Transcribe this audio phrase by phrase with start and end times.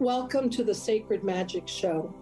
[0.00, 2.14] Welcome to the Sacred Magic Show.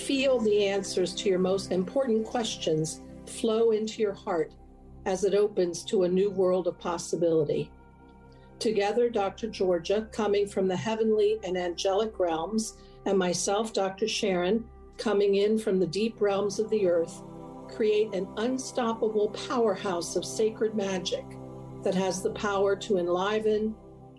[0.06, 4.54] Feel the answers to your most important questions flow into your heart
[5.06, 7.72] as it opens to a new world of possibility.
[8.60, 9.48] Together, Dr.
[9.48, 12.76] Georgia, coming from the heavenly and angelic realms,
[13.06, 14.06] and myself, Dr.
[14.10, 14.66] Sharon,
[14.98, 17.24] coming in from the deep realms of the earth,
[17.70, 21.26] create an unstoppable powerhouse of sacred magic
[21.82, 23.74] that has the power to enliven,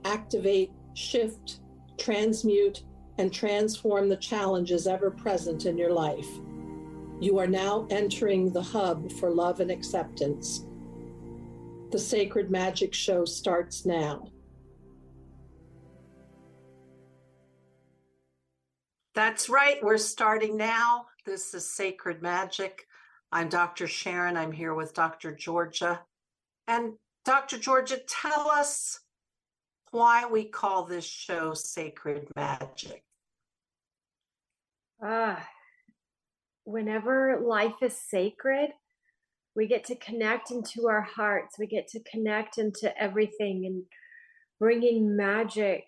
[0.06, 1.60] activate, shift,
[1.98, 2.84] transmute,
[3.18, 6.28] and transform the challenges ever present in your life.
[7.20, 10.66] You are now entering the hub for love and acceptance.
[11.90, 14.28] The Sacred Magic Show starts now.
[19.14, 19.76] That's right.
[19.80, 21.06] We're starting now.
[21.24, 22.84] This is Sacred Magic.
[23.30, 23.86] I'm Dr.
[23.86, 24.36] Sharon.
[24.36, 25.32] I'm here with Dr.
[25.32, 26.00] Georgia.
[26.66, 27.58] And Dr.
[27.58, 29.00] Georgia, tell us
[29.94, 33.04] why we call this show Sacred Magic.
[35.00, 35.48] Ah,
[36.64, 38.70] whenever life is sacred,
[39.54, 41.60] we get to connect into our hearts.
[41.60, 43.84] We get to connect into everything and
[44.58, 45.84] bringing magic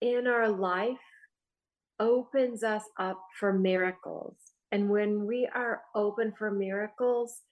[0.00, 0.96] in our life
[2.00, 4.36] opens us up for miracles.
[4.72, 7.42] And when we are open for miracles,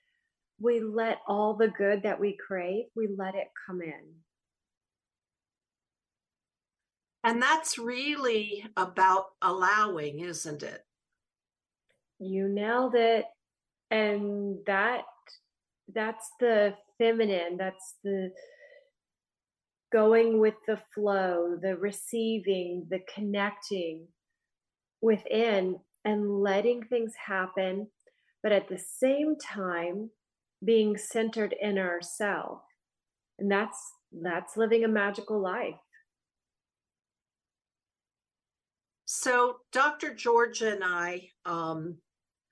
[0.59, 4.15] we let all the good that we crave, we let it come in.
[7.25, 10.85] And that's really about allowing, isn't it?
[12.19, 13.27] You nailed it.
[13.91, 15.05] And that
[15.95, 18.33] that's the feminine, that's the
[19.93, 24.07] going with the flow, the receiving, the connecting
[25.03, 27.89] within and letting things happen,
[28.43, 30.11] but at the same time
[30.65, 32.63] being centered in ourselves.
[33.39, 33.79] And that's
[34.23, 35.75] that's living a magical life.
[39.15, 40.15] So, Dr.
[40.15, 41.99] Georgia and I, um,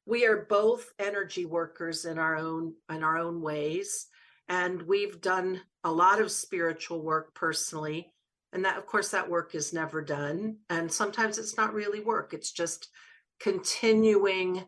[0.05, 4.09] we are both energy workers in our own in our own ways,
[4.47, 8.13] and we've done a lot of spiritual work personally.
[8.53, 10.59] And that, of course, that work is never done.
[10.69, 12.91] And sometimes it's not really work; it's just
[13.41, 14.67] continuing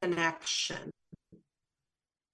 [0.00, 0.92] connection.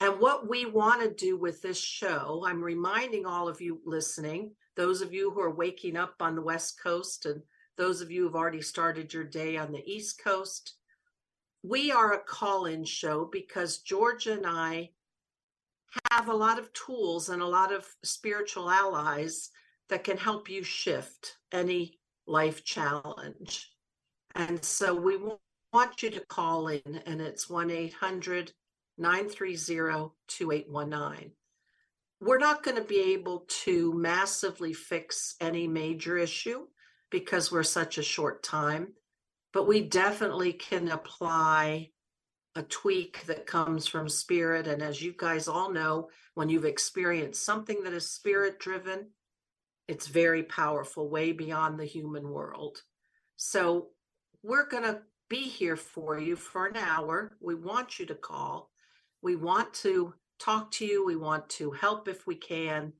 [0.00, 4.52] And what we want to do with this show, I'm reminding all of you listening,
[4.76, 7.40] those of you who are waking up on the West Coast and
[7.76, 10.74] those of you who've already started your day on the East Coast.
[11.62, 14.90] We are a call in show because Georgia and I
[16.10, 19.50] have a lot of tools and a lot of spiritual allies
[19.88, 23.70] that can help you shift any life challenge.
[24.34, 25.18] And so we
[25.72, 28.52] want you to call in, and it's 1 800
[28.98, 31.32] 930 2819.
[32.20, 36.66] We're not going to be able to massively fix any major issue
[37.10, 38.88] because we're such a short time,
[39.52, 41.90] but we definitely can apply
[42.56, 44.66] a tweak that comes from spirit.
[44.66, 49.08] And as you guys all know, when you've experienced something that is spirit driven,
[49.88, 52.82] it's very powerful, way beyond the human world.
[53.36, 53.88] So
[54.42, 57.36] we're going to be here for you for an hour.
[57.40, 58.70] We want you to call.
[59.22, 61.04] We want to talk to you.
[61.04, 62.92] We want to help if we can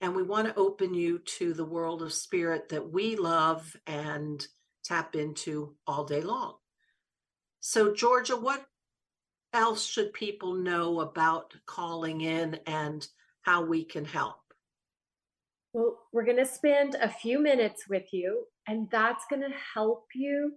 [0.00, 4.46] and we want to open you to the world of spirit that we love and
[4.84, 6.54] tap into all day long.
[7.60, 8.64] So, Georgia, what
[9.52, 13.06] else should people know about calling in and
[13.42, 14.36] how we can help?
[15.72, 20.06] Well, we're going to spend a few minutes with you, and that's going to help
[20.14, 20.52] you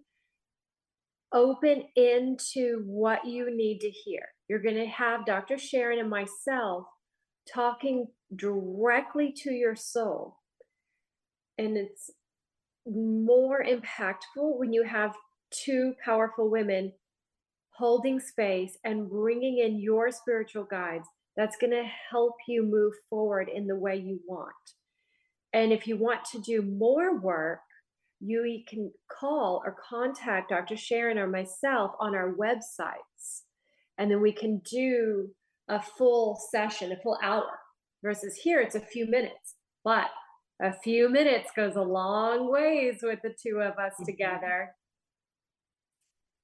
[1.33, 4.23] open into what you need to hear.
[4.47, 5.57] You're going to have Dr.
[5.57, 6.85] Sharon and myself
[7.51, 10.37] talking directly to your soul.
[11.57, 12.09] And it's
[12.87, 15.15] more impactful when you have
[15.51, 16.93] two powerful women
[17.75, 23.49] holding space and bringing in your spiritual guides that's going to help you move forward
[23.53, 24.53] in the way you want.
[25.53, 27.59] And if you want to do more work,
[28.19, 30.77] you can call or contact Dr.
[30.77, 33.41] Sharon or myself on our websites.
[33.97, 35.29] And then we can do
[35.67, 37.49] a full session, a full hour,
[38.03, 39.55] versus here it's a few minutes.
[39.83, 40.09] But
[40.61, 44.05] a few minutes goes a long ways with the two of us mm-hmm.
[44.05, 44.75] together.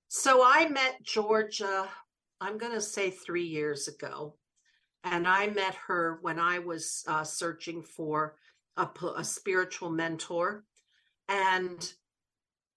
[0.10, 1.88] So I met Georgia
[2.40, 4.36] I'm going to say three years ago.
[5.04, 8.36] And I met her when I was uh, searching for
[8.76, 10.66] a, a spiritual mentor.
[11.30, 11.92] And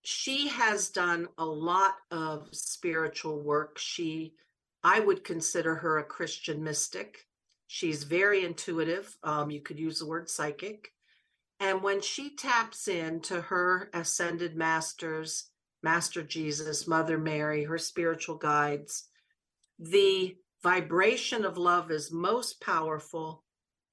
[0.02, 3.78] she has done a lot of spiritual work.
[3.78, 4.34] She,
[4.82, 7.26] I would consider her a Christian mystic.
[7.72, 9.16] She's very intuitive.
[9.22, 10.90] Um, you could use the word psychic.
[11.60, 15.50] And when she taps into her ascended masters,
[15.80, 19.04] Master Jesus, Mother Mary, her spiritual guides,
[19.78, 20.34] the
[20.64, 23.44] vibration of love is most powerful.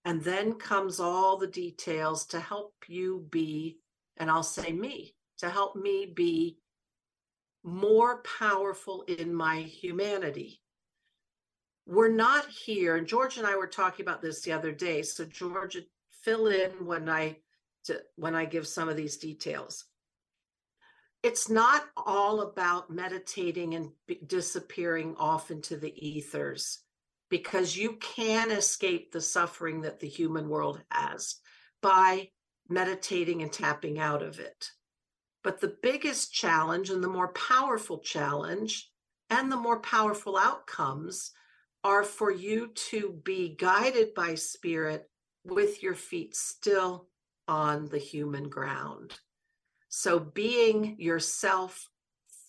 [0.03, 3.77] And then comes all the details to help you be,
[4.18, 6.57] and I'll say me, to help me be
[7.63, 10.62] more powerful in my humanity.
[11.88, 15.04] We're not here, and George and I were talking about this the other day.
[15.04, 15.78] So, George,
[16.12, 17.38] fill in when I
[17.86, 19.86] to, when I give some of these details.
[21.24, 23.92] It's not all about meditating and
[24.28, 26.80] disappearing off into the ethers
[27.30, 31.38] because you can escape the suffering that the human world has
[31.81, 32.30] by
[32.68, 34.72] meditating and tapping out of it.
[35.42, 38.92] But the biggest challenge and the more powerful challenge
[39.30, 41.31] and the more powerful outcomes
[41.88, 45.10] are for you to be guided by spirit
[45.45, 47.07] with your feet still
[47.48, 49.13] on the human ground.
[49.88, 51.88] So being yourself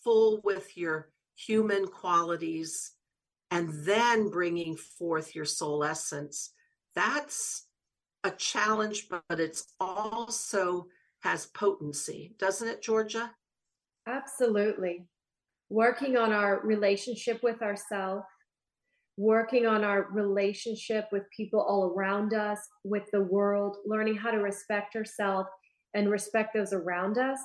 [0.02, 2.90] full with your human qualities
[3.52, 6.50] and then bringing forth your soul essence,
[6.96, 7.69] that's
[8.25, 10.88] a challenge, but it's also
[11.20, 13.31] has potency, doesn't it, Georgia?
[14.05, 15.06] Absolutely.
[15.70, 18.25] Working on our relationship with ourselves,
[19.19, 24.38] working on our relationship with people all around us, with the world, learning how to
[24.38, 25.49] respect ourselves
[25.93, 27.41] and respect those around us.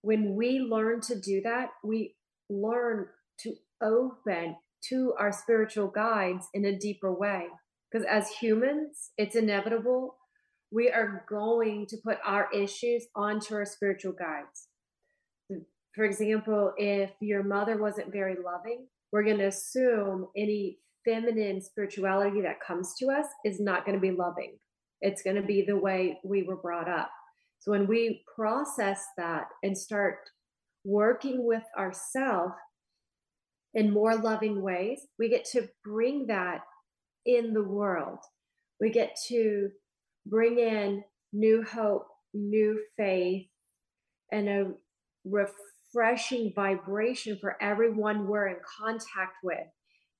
[0.00, 2.16] When we learn to do that, we
[2.48, 3.06] learn
[3.40, 4.56] to open
[4.88, 7.46] to our spiritual guides in a deeper way.
[7.92, 10.16] Because as humans, it's inevitable.
[10.72, 14.68] We are going to put our issues onto our spiritual guides.
[15.94, 22.40] For example, if your mother wasn't very loving, we're going to assume any feminine spirituality
[22.42, 24.58] that comes to us is not going to be loving.
[25.02, 27.12] It's going to be the way we were brought up.
[27.60, 30.16] So when we process that and start
[30.84, 32.54] working with ourselves
[33.72, 36.62] in more loving ways, we get to bring that
[37.24, 38.18] in the world.
[38.80, 39.68] We get to
[40.26, 43.46] bring in new hope, new faith,
[44.32, 44.72] and a
[45.94, 49.66] refreshing vibration for everyone we're in contact with.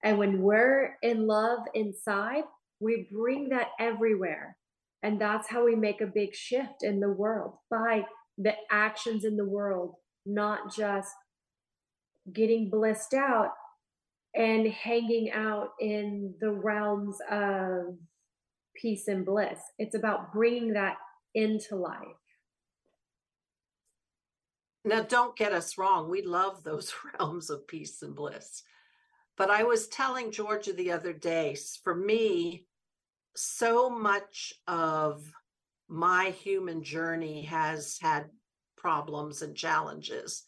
[0.02, 2.44] And when we're in love inside,
[2.80, 4.56] we bring that everywhere.
[5.02, 8.04] And that's how we make a big shift in the world by
[8.38, 9.94] the actions in the world,
[10.26, 11.12] not just
[12.32, 13.50] getting blissed out
[14.34, 17.96] and hanging out in the realms of
[18.80, 19.60] peace and bliss.
[19.78, 20.96] It's about bringing that
[21.34, 22.16] into life.
[24.84, 26.10] Now, don't get us wrong.
[26.10, 28.62] We love those realms of peace and bliss.
[29.36, 32.66] But I was telling Georgia the other day, for me,
[33.34, 35.24] so much of
[35.88, 38.26] my human journey has had
[38.76, 40.44] problems and challenges.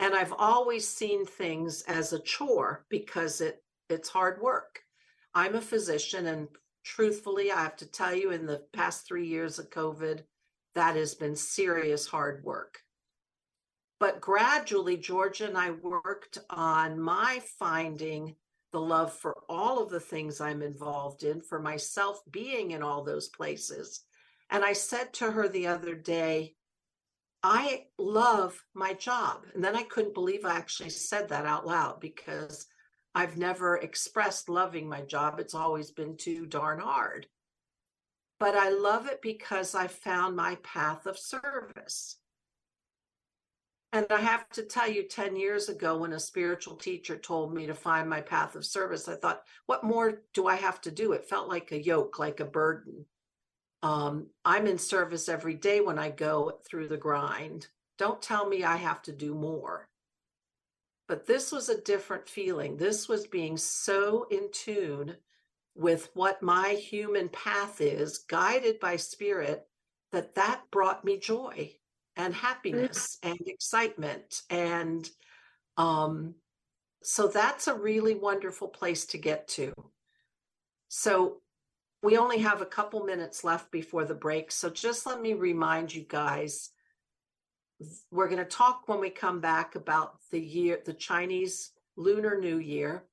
[0.00, 4.80] And I've always seen things as a chore because it it's hard work.
[5.34, 6.48] I'm a physician and
[6.84, 10.22] truthfully, I have to tell you in the past 3 years of COVID,
[10.74, 12.83] that has been serious hard work.
[14.04, 18.36] But gradually, Georgia and I worked on my finding
[18.70, 23.02] the love for all of the things I'm involved in, for myself being in all
[23.02, 24.02] those places.
[24.50, 26.54] And I said to her the other day,
[27.42, 29.46] I love my job.
[29.54, 32.66] And then I couldn't believe I actually said that out loud because
[33.14, 35.40] I've never expressed loving my job.
[35.40, 37.26] It's always been too darn hard.
[38.38, 42.18] But I love it because I found my path of service.
[43.94, 47.66] And I have to tell you, 10 years ago, when a spiritual teacher told me
[47.66, 51.12] to find my path of service, I thought, what more do I have to do?
[51.12, 53.06] It felt like a yoke, like a burden.
[53.84, 57.68] Um, I'm in service every day when I go through the grind.
[57.96, 59.88] Don't tell me I have to do more.
[61.06, 62.76] But this was a different feeling.
[62.76, 65.18] This was being so in tune
[65.76, 69.68] with what my human path is, guided by spirit,
[70.10, 71.76] that that brought me joy
[72.16, 72.36] and mm.
[72.36, 75.10] happiness and excitement and
[75.76, 76.34] um
[77.02, 79.72] so that's a really wonderful place to get to
[80.88, 81.38] so
[82.02, 85.94] we only have a couple minutes left before the break so just let me remind
[85.94, 86.70] you guys
[88.10, 92.58] we're going to talk when we come back about the year the chinese Lunar New
[92.58, 93.04] Year.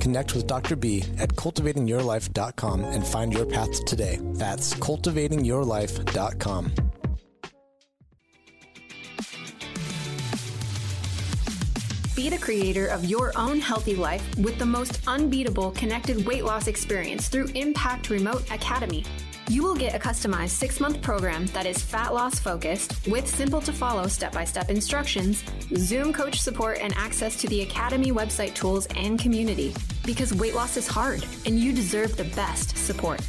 [0.00, 0.76] Connect with Dr.
[0.76, 4.18] B at cultivatingyourlife.com and find your path today.
[4.34, 6.72] That's cultivatingyourlife.com.
[12.14, 16.66] Be the creator of your own healthy life with the most unbeatable connected weight loss
[16.66, 19.02] experience through Impact Remote Academy.
[19.48, 23.62] You will get a customized six month program that is fat loss focused with simple
[23.62, 25.42] to follow step by step instructions,
[25.74, 29.74] Zoom coach support, and access to the Academy website tools and community.
[30.04, 33.22] Because weight loss is hard and you deserve the best support.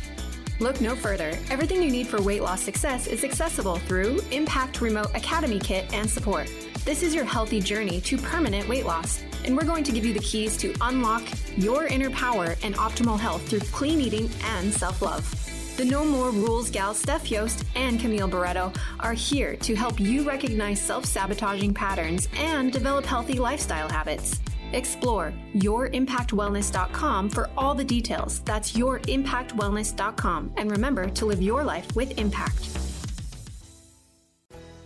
[0.59, 1.37] Look no further.
[1.49, 6.09] Everything you need for weight loss success is accessible through Impact Remote Academy Kit and
[6.09, 6.49] support.
[6.85, 10.13] This is your healthy journey to permanent weight loss, and we're going to give you
[10.13, 11.23] the keys to unlock
[11.57, 15.27] your inner power and optimal health through clean eating and self love.
[15.75, 20.21] The No More Rules gal Steph Yost and Camille Barreto are here to help you
[20.21, 24.39] recognize self sabotaging patterns and develop healthy lifestyle habits.
[24.73, 28.39] Explore yourimpactwellness.com for all the details.
[28.39, 30.53] That's yourimpactwellness.com.
[30.57, 32.69] And remember to live your life with impact.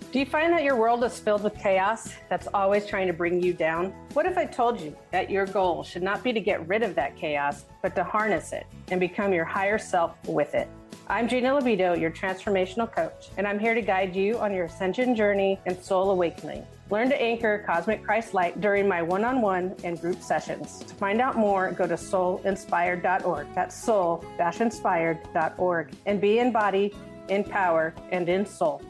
[0.10, 3.44] Do you find that your world is filled with chaos that's always trying to bring
[3.44, 3.94] you down?
[4.13, 6.96] What if I told you that your goal should not be to get rid of
[6.96, 10.70] that chaos, but to harness it and become your higher self with it?
[11.09, 15.15] I'm Gina Libido, your transformational coach, and I'm here to guide you on your ascension
[15.15, 16.67] journey and soul awakening.
[16.89, 20.79] Learn to anchor Cosmic Christ Light during my one on one and group sessions.
[20.79, 23.47] To find out more, go to soulinspired.org.
[23.55, 24.25] That's soul
[24.59, 26.93] inspired.org and be in body,
[27.29, 28.81] in power, and in soul.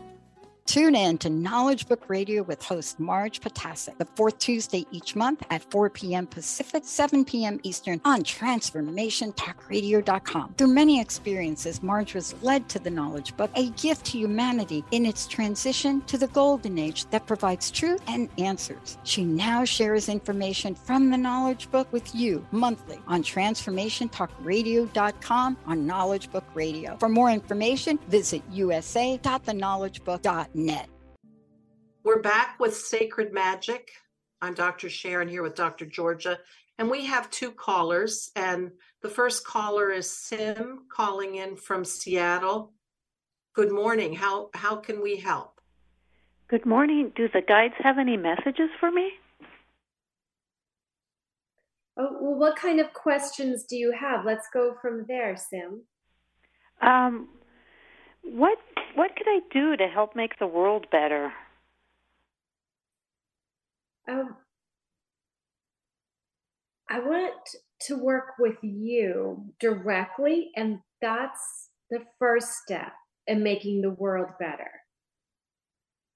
[0.68, 5.42] Tune in to Knowledge Book Radio with host Marge Potasic the fourth Tuesday each month
[5.50, 6.28] at 4 p.m.
[6.28, 7.58] Pacific, 7 p.m.
[7.64, 10.56] Eastern on TransformationTalkRadio.com.
[10.58, 15.06] Through many experiences, Marge was led to the Knowledge Book, a gift to humanity in
[15.06, 18.98] its transition to the Golden Age that provides truth and answers.
[19.04, 26.30] She now shares information from the Knowledge Book with you monthly on TransformationTalkRadio.com on Knowledge
[26.30, 26.98] Book Radio.
[26.98, 30.90] For more information, visit usa.theknowledgebook.net net.
[32.04, 33.92] We're back with Sacred Magic.
[34.42, 34.90] I'm Dr.
[34.90, 35.86] Sharon here with Dr.
[35.86, 36.40] Georgia,
[36.80, 38.32] and we have two callers.
[38.36, 38.72] And
[39.02, 42.74] the first caller is Sim calling in from Seattle.
[43.54, 44.14] Good morning.
[44.14, 45.62] How how can we help?
[46.48, 47.12] Good morning.
[47.16, 49.12] Do the guides have any messages for me?
[51.98, 54.26] Oh, well, what kind of questions do you have?
[54.26, 55.82] Let's go from there, Sim.
[56.82, 57.30] Um,
[58.34, 58.58] what
[58.96, 61.32] what could I do to help make the world better?
[64.10, 64.36] Um,
[66.90, 67.34] I want
[67.82, 72.94] to work with you directly, and that's the first step
[73.28, 74.72] in making the world better.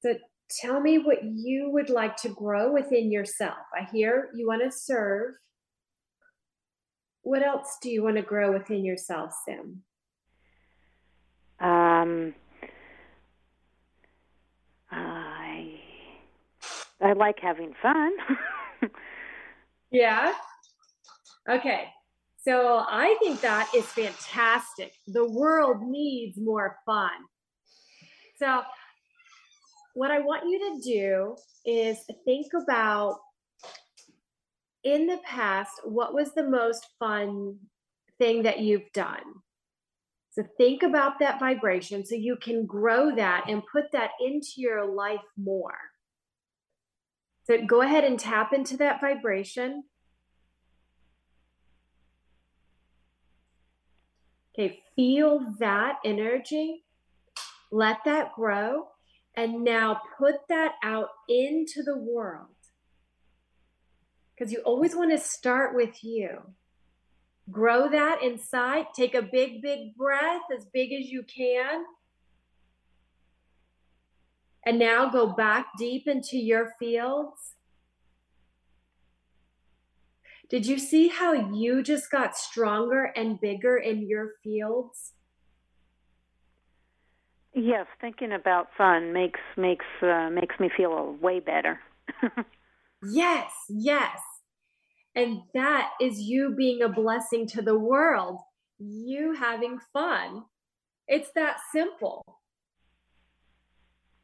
[0.01, 0.15] So
[0.62, 3.58] tell me what you would like to grow within yourself.
[3.77, 5.34] I hear you want to serve.
[7.24, 9.84] What else do you want to grow within yourself, Sim?
[11.62, 12.34] Um,
[14.89, 15.80] I
[17.00, 18.12] I like having fun.
[19.91, 20.34] yeah.
[21.48, 21.86] Okay.
[22.44, 24.94] So I think that is fantastic.
[25.08, 27.12] The world needs more fun.
[28.39, 28.63] So
[29.94, 33.20] what I want you to do is think about
[34.84, 37.60] in the past what was the most fun
[38.18, 39.22] thing that you've done?
[40.32, 44.86] So think about that vibration so you can grow that and put that into your
[44.86, 45.78] life more.
[47.44, 49.84] So go ahead and tap into that vibration.
[54.54, 56.86] Okay, feel that energy.
[57.70, 58.88] Let that grow.
[59.36, 62.48] And now put that out into the world.
[64.34, 66.42] Because you always want to start with you.
[67.50, 68.88] Grow that inside.
[68.96, 71.86] Take a big, big breath, as big as you can.
[74.66, 77.56] And now go back deep into your fields.
[80.50, 85.14] Did you see how you just got stronger and bigger in your fields?
[87.54, 91.80] Yes, thinking about fun makes makes uh, makes me feel way better.
[93.04, 94.20] yes, yes.
[95.15, 98.39] And that is you being a blessing to the world,
[98.80, 100.44] you having fun.
[101.08, 102.24] It's that simple.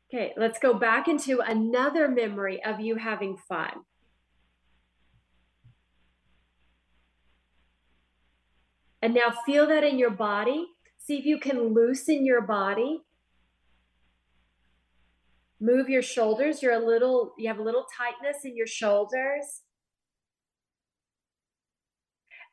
[0.09, 3.71] Okay, let's go back into another memory of you having fun.
[9.01, 10.67] And now feel that in your body.
[10.97, 13.01] See if you can loosen your body.
[15.59, 16.61] Move your shoulders.
[16.61, 19.63] You're a little, you have a little tightness in your shoulders.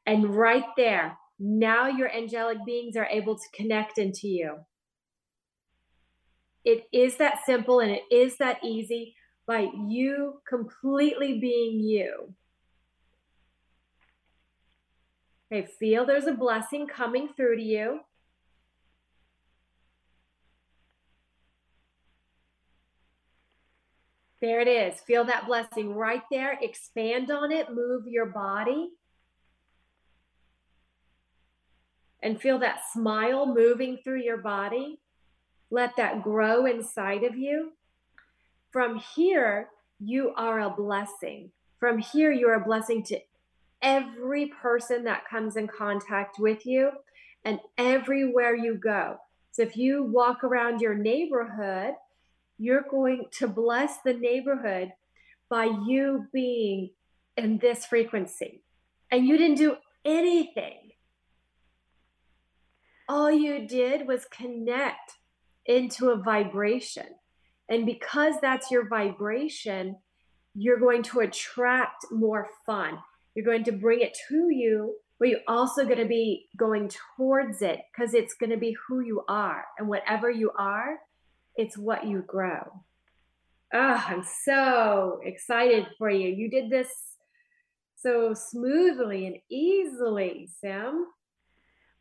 [0.06, 4.58] And right there, now your angelic beings are able to connect into you.
[6.64, 9.14] It is that simple and it is that easy
[9.46, 12.34] by you completely being you.
[15.52, 18.00] Okay, feel there's a blessing coming through to you.
[24.40, 25.00] There it is.
[25.00, 26.58] Feel that blessing right there.
[26.61, 27.73] Expand on it.
[27.73, 28.90] Move your body.
[32.24, 34.98] And feel that smile moving through your body.
[35.70, 37.72] Let that grow inside of you.
[38.72, 39.68] From here,
[40.00, 41.50] you are a blessing.
[41.78, 43.20] From here, you're a blessing to
[43.82, 46.90] every person that comes in contact with you
[47.44, 49.18] and everywhere you go.
[49.52, 51.92] So if you walk around your neighborhood,
[52.58, 54.92] you're going to bless the neighborhood
[55.50, 56.90] by you being
[57.37, 58.62] in this frequency.
[59.10, 60.84] And you didn't do anything.
[63.08, 65.18] All you did was connect
[65.66, 67.06] into a vibration.
[67.68, 69.96] And because that's your vibration,
[70.54, 72.98] you're going to attract more fun.
[73.34, 77.62] You're going to bring it to you, but you're also going to be going towards
[77.62, 79.64] it because it's going to be who you are.
[79.78, 80.98] And whatever you are,
[81.56, 82.82] it's what you grow.
[83.72, 86.28] Oh, I'm so excited for you.
[86.28, 86.88] You did this
[87.96, 91.06] so smoothly and easily, Sam.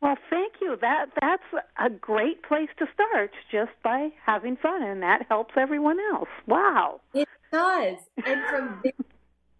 [0.04, 0.76] Well, thank you.
[0.82, 5.96] That that's a great place to start just by having fun and that helps everyone
[6.12, 6.28] else.
[6.46, 7.00] Wow.
[7.14, 7.96] It does.
[8.26, 8.92] And from there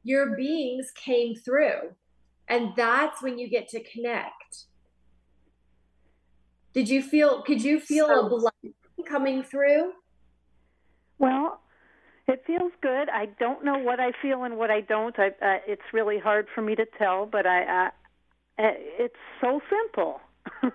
[0.02, 1.94] your beings came through.
[2.46, 4.66] And that's when you get to connect.
[6.74, 8.74] Did you feel, could you feel so, a blessing
[9.08, 9.92] coming through?
[11.18, 11.62] Well,
[12.28, 13.08] it feels good.
[13.08, 15.18] I don't know what I feel and what I don't.
[15.18, 17.88] I, uh, it's really hard for me to tell, but I, uh,
[18.62, 20.20] uh it's so simple.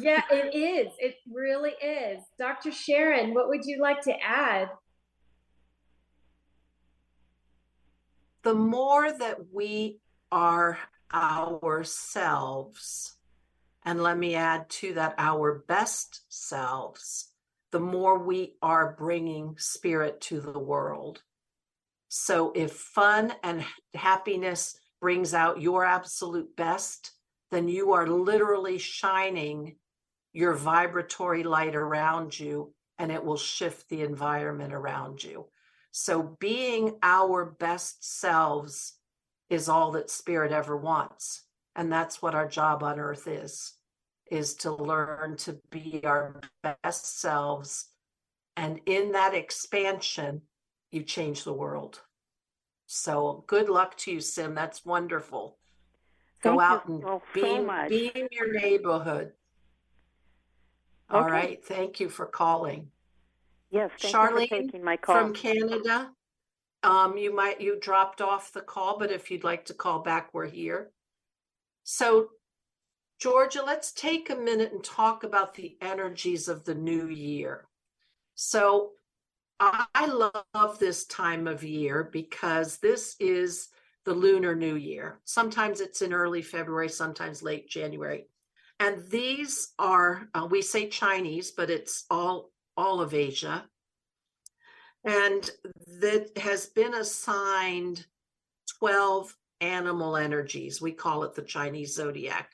[0.00, 0.92] yeah, it is.
[0.98, 2.22] It really is.
[2.38, 2.72] Dr.
[2.72, 4.70] Sharon, what would you like to add?
[8.48, 10.00] the more that we
[10.32, 10.78] are
[11.12, 13.18] ourselves,
[13.84, 17.30] and let me add to that our best selves,
[17.72, 21.20] the more we are bringing spirit to the world.
[22.08, 23.62] So if fun and
[23.94, 27.12] happiness brings out your absolute best,
[27.50, 29.76] then you are literally shining
[30.32, 35.46] your vibratory light around you and it will shift the environment around you.
[35.90, 38.94] So being our best selves
[39.48, 41.44] is all that spirit ever wants.
[41.74, 43.74] And that's what our job on earth is,
[44.30, 47.86] is to learn to be our best selves.
[48.56, 50.42] And in that expansion,
[50.90, 52.00] you change the world.
[52.86, 54.54] So good luck to you, Sim.
[54.54, 55.58] That's wonderful.
[56.42, 57.00] Thank Go out and
[57.34, 59.32] be, so be in your neighborhood.
[61.10, 61.18] Okay.
[61.18, 61.64] All right.
[61.64, 62.90] Thank you for calling.
[63.70, 65.16] Yes, thank Charlene you for taking my call.
[65.16, 66.10] From Canada.
[66.84, 70.32] Um, you might you dropped off the call, but if you'd like to call back,
[70.32, 70.90] we're here.
[71.82, 72.28] So,
[73.18, 77.66] Georgia, let's take a minute and talk about the energies of the new year.
[78.36, 78.92] So,
[79.60, 83.70] I love this time of year because this is
[84.04, 85.20] the Lunar New Year.
[85.24, 88.26] Sometimes it's in early February, sometimes late January.
[88.80, 93.64] and these are uh, we say Chinese, but it's all all of Asia,
[95.04, 95.50] and
[96.00, 98.06] that has been assigned
[98.78, 100.80] twelve animal energies.
[100.80, 102.52] We call it the Chinese zodiac.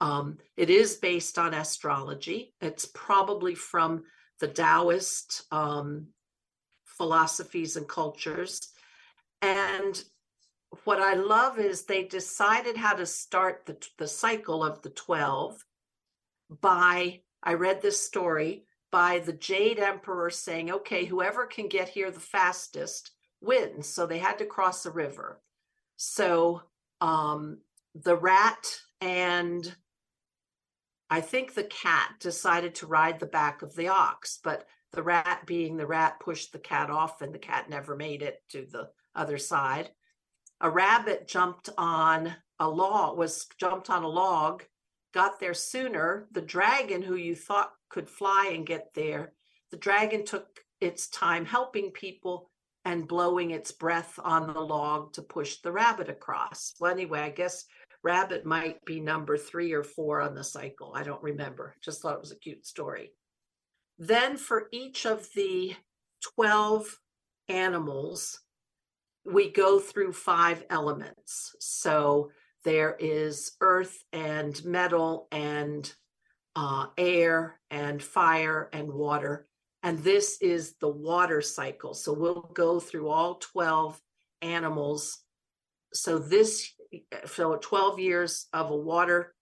[0.00, 2.54] Um, it is based on astrology.
[2.60, 4.04] It's probably from
[4.40, 6.08] the Taoist um,
[6.84, 8.60] philosophies and cultures.
[9.40, 10.02] And
[10.84, 15.64] what I love is they decided how to start the, the cycle of the 12
[16.60, 22.10] by, I read this story, by the Jade Emperor saying, okay, whoever can get here
[22.10, 23.10] the fastest
[23.40, 23.88] wins.
[23.88, 25.40] So they had to cross a river.
[25.96, 26.62] So
[27.00, 27.58] um,
[27.94, 29.74] the rat and
[31.10, 35.42] I think the cat decided to ride the back of the ox, but the rat,
[35.44, 38.88] being the rat, pushed the cat off and the cat never made it to the
[39.14, 39.90] other side.
[40.60, 44.62] A rabbit jumped on a log, was jumped on a log,
[45.12, 46.28] got there sooner.
[46.32, 49.32] The dragon, who you thought could fly and get there,
[49.70, 52.50] the dragon took its time helping people
[52.84, 56.74] and blowing its breath on the log to push the rabbit across.
[56.78, 57.64] Well, anyway, I guess
[58.02, 60.92] rabbit might be number three or four on the cycle.
[60.94, 61.74] I don't remember.
[61.82, 63.12] Just thought it was a cute story.
[63.98, 65.74] Then for each of the
[66.36, 67.00] 12
[67.48, 68.40] animals,
[69.24, 71.54] we go through five elements.
[71.60, 72.30] So
[72.64, 75.90] there is earth and metal and
[76.56, 79.46] uh, air and fire and water.
[79.82, 81.94] And this is the water cycle.
[81.94, 84.00] So we'll go through all 12
[84.40, 85.18] animals.
[85.92, 86.70] So this,
[87.26, 89.34] so 12 years of a water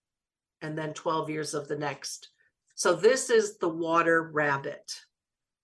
[0.61, 2.29] and then 12 years of the next.
[2.75, 4.91] So this is the water rabbit.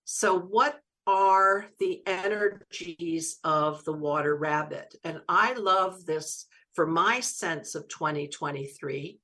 [0.05, 0.79] So what
[1.09, 4.93] are the energies of the water rabbit?
[5.03, 9.19] And I love this for my sense of 2023.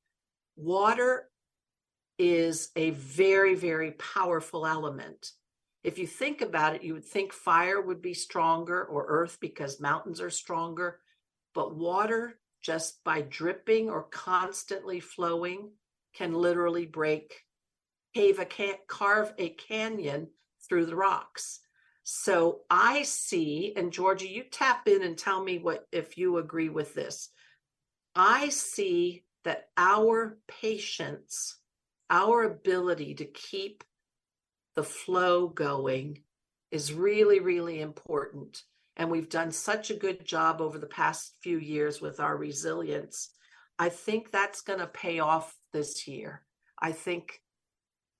[0.56, 1.30] Water
[2.17, 5.34] is a very, very powerful element.
[5.84, 9.80] If you think about it, you would think fire would be stronger or earth because
[9.80, 11.02] mountains are stronger.
[11.54, 15.69] But water, just by dripping or constantly flowing,
[16.15, 17.43] can literally break
[18.15, 20.30] cave a can carve a canyon
[20.67, 21.60] through the rocks.
[22.08, 26.70] So I see, and Georgia, you tap in and tell me what if you agree
[26.70, 27.30] with this.
[28.15, 31.58] I see that our patience,
[32.12, 33.84] our ability to keep
[34.76, 36.20] the flow going
[36.70, 38.62] is really, really important.
[38.98, 43.32] And we've done such a good job over the past few years with our resilience.
[43.80, 46.46] I think that's going to pay off this year.
[46.80, 47.41] I think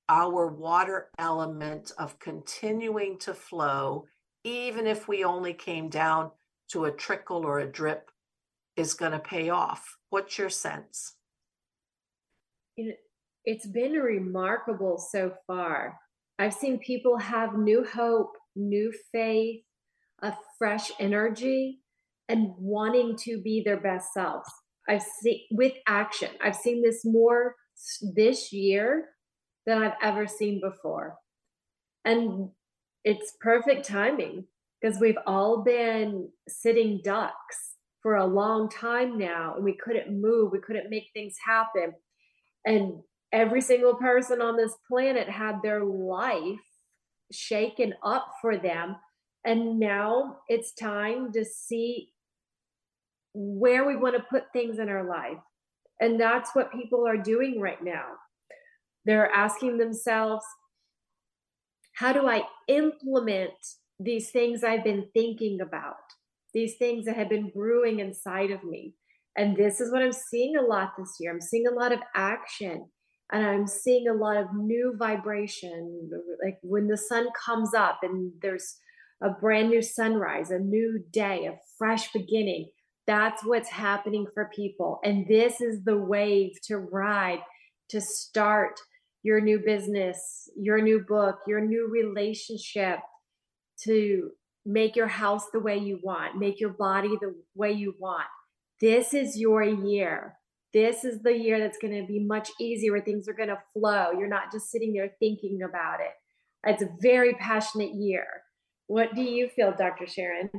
[0.10, 4.06] our water element of continuing to flow,
[4.44, 6.32] even if we only came down
[6.70, 8.12] to a trickle or a drip,
[8.76, 9.98] is going to pay off.
[10.10, 11.14] What's your sense?
[13.46, 15.98] It's been remarkable so far.
[16.38, 19.62] I've seen people have new hope, new faith,
[20.22, 21.80] a fresh energy,
[22.28, 24.50] and wanting to be their best selves.
[24.90, 26.30] I've seen with action.
[26.44, 27.56] I've seen this more
[28.16, 29.10] this year
[29.66, 31.18] than I've ever seen before.
[32.04, 32.50] And
[33.04, 34.46] it's perfect timing
[34.82, 40.52] because we've all been sitting ducks for a long time now and we couldn't move,
[40.52, 41.94] we couldn't make things happen.
[42.66, 43.02] And
[43.32, 46.60] every single person on this planet had their life
[47.32, 48.96] shaken up for them.
[49.44, 52.12] And now it's time to see
[53.34, 55.40] where we want to put things in our life.
[56.00, 58.06] And that's what people are doing right now.
[59.06, 60.44] They're asking themselves,
[61.94, 63.54] how do I implement
[64.00, 65.96] these things I've been thinking about,
[66.54, 68.94] these things that have been brewing inside of me?
[69.38, 71.32] And this is what I'm seeing a lot this year.
[71.32, 72.90] I'm seeing a lot of action
[73.32, 76.10] and I'm seeing a lot of new vibration.
[76.44, 78.78] Like when the sun comes up and there's
[79.22, 82.70] a brand new sunrise, a new day, a fresh beginning.
[83.08, 85.00] That's what's happening for people.
[85.04, 87.40] And this is the wave to ride,
[87.90, 88.80] to start
[89.26, 93.00] your new business, your new book, your new relationship,
[93.84, 94.30] to
[94.68, 98.28] make your house the way you want, make your body the way you want.
[98.80, 100.36] This is your year.
[100.74, 104.12] This is the year that's going to be much easier things are going to flow.
[104.12, 106.14] You're not just sitting there thinking about it.
[106.64, 108.28] It's a very passionate year.
[108.86, 110.06] What do you feel, Dr.
[110.06, 110.52] Sharon?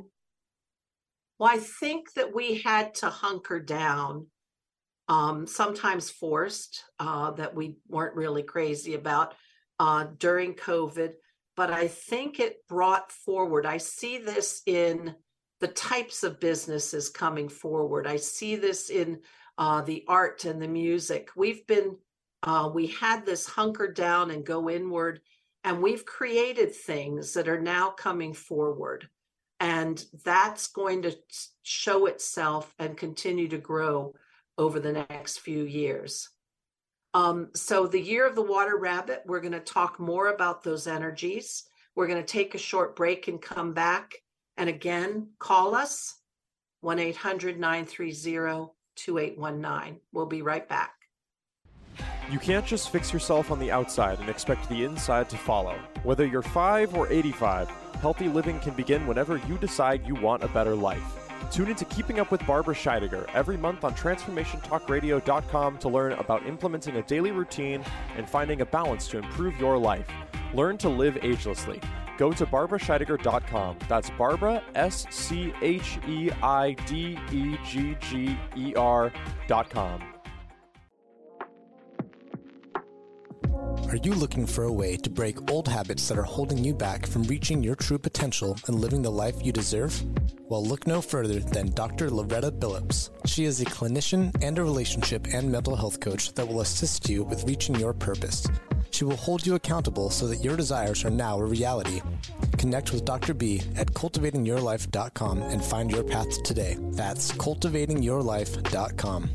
[1.38, 4.26] Well, I think that we had to hunker down
[5.08, 9.34] um, sometimes forced, uh, that we weren't really crazy about
[9.78, 11.14] uh, during COVID.
[11.56, 15.14] But I think it brought forward, I see this in
[15.60, 18.06] the types of businesses coming forward.
[18.06, 19.20] I see this in
[19.58, 21.30] uh, the art and the music.
[21.34, 21.96] We've been
[22.42, 25.20] uh, we had this hunker down and go inward,
[25.64, 29.08] and we've created things that are now coming forward.
[29.58, 31.16] And that's going to
[31.62, 34.14] show itself and continue to grow
[34.58, 36.28] over the next few years.
[37.14, 40.86] Um, so, the year of the water rabbit, we're going to talk more about those
[40.86, 41.64] energies.
[41.94, 44.14] We're going to take a short break and come back.
[44.58, 46.16] And again, call us
[46.80, 50.00] 1 800 930 2819.
[50.12, 50.92] We'll be right back.
[52.30, 55.78] You can't just fix yourself on the outside and expect the inside to follow.
[56.02, 60.48] Whether you're 5 or 85, healthy living can begin whenever you decide you want a
[60.48, 61.25] better life.
[61.50, 66.96] Tune into Keeping Up with Barbara Scheidegger every month on TransformationTalkRadio.com to learn about implementing
[66.96, 67.84] a daily routine
[68.16, 70.08] and finding a balance to improve your life.
[70.54, 71.82] Learn to live agelessly.
[72.18, 73.78] Go to barbarascheidegger.com.
[73.88, 80.15] That's Barbara, S C H E I D E G G E R.com.
[83.88, 87.06] Are you looking for a way to break old habits that are holding you back
[87.06, 90.02] from reaching your true potential and living the life you deserve?
[90.48, 92.10] Well, look no further than Dr.
[92.10, 93.10] Loretta Billups.
[93.26, 97.22] She is a clinician and a relationship and mental health coach that will assist you
[97.22, 98.48] with reaching your purpose.
[98.90, 102.02] She will hold you accountable so that your desires are now a reality.
[102.58, 103.34] Connect with Dr.
[103.34, 106.76] B at cultivatingyourlife.com and find your path today.
[106.90, 109.30] That's cultivatingyourlife.com.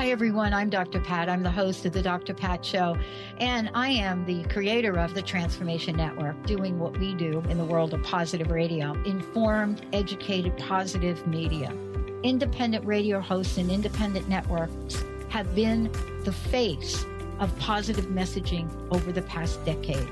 [0.00, 0.54] Hi, everyone.
[0.54, 0.98] I'm Dr.
[0.98, 1.28] Pat.
[1.28, 2.32] I'm the host of the Dr.
[2.32, 2.96] Pat Show,
[3.36, 7.66] and I am the creator of the Transformation Network, doing what we do in the
[7.66, 11.70] world of positive radio informed, educated, positive media.
[12.22, 15.92] Independent radio hosts and independent networks have been
[16.24, 17.04] the face
[17.38, 20.08] of positive messaging over the past decade.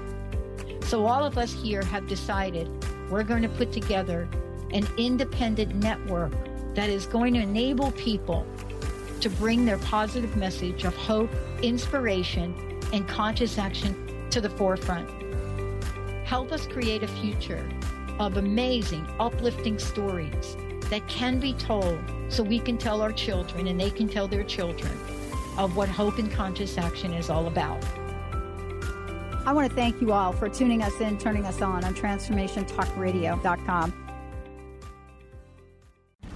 [0.85, 2.69] So, all of us here have decided
[3.09, 4.29] we're going to put together
[4.71, 6.35] an independent network
[6.75, 8.47] that is going to enable people
[9.21, 11.31] to bring their positive message of hope,
[11.63, 12.55] inspiration,
[12.93, 13.95] and conscious action
[14.31, 15.09] to the forefront.
[16.25, 17.69] Help us create a future
[18.19, 20.57] of amazing, uplifting stories
[20.91, 24.45] that can be told so we can tell our children and they can tell their
[24.45, 24.93] children
[25.57, 27.83] of what hope and conscious action is all about.
[29.47, 34.08] I want to thank you all for tuning us in, turning us on on transformationtalkradio.com.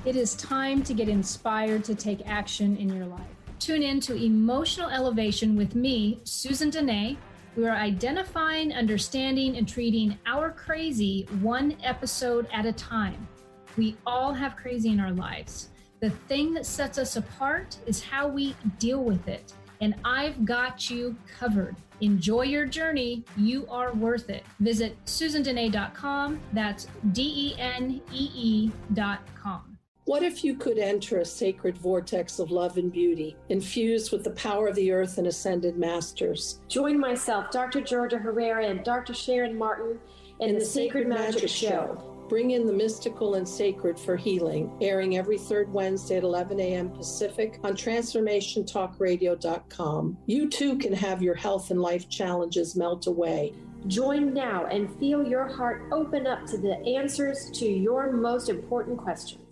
[0.05, 3.21] It is time to get inspired to take action in your life.
[3.61, 7.17] Tune in to Emotional Elevation with me, Susan Denee.
[7.55, 13.29] We are identifying, understanding, and treating our crazy one episode at a time.
[13.77, 15.69] We all have crazy in our lives.
[16.01, 19.53] The thing that sets us apart is how we deal with it.
[19.81, 21.77] And I've got you covered.
[22.01, 23.25] Enjoy your journey.
[23.37, 24.43] You are worth it.
[24.59, 26.41] Visit susandenee.com.
[26.53, 29.72] That's D E N E E.com.
[30.05, 34.33] What if you could enter a sacred vortex of love and beauty, infused with the
[34.33, 36.59] power of the earth and ascended masters?
[36.67, 37.81] Join myself, Dr.
[37.81, 39.15] Georgia Herrera, and Dr.
[39.15, 40.01] Sharon Martin
[40.41, 41.69] in, in the, the, Sacred, Magic, Magic Show.
[41.69, 42.27] Show.
[42.29, 46.91] Bring in the mystical and sacred for healing, airing every third Wednesday at 11 a.m.
[46.91, 50.19] Pacific on TransformationTalkRadio.com.
[50.27, 53.53] You too can have your health and life challenges melt away.
[53.87, 58.99] Join now and feel your heart open up to the answers to your most important
[58.99, 59.52] questions.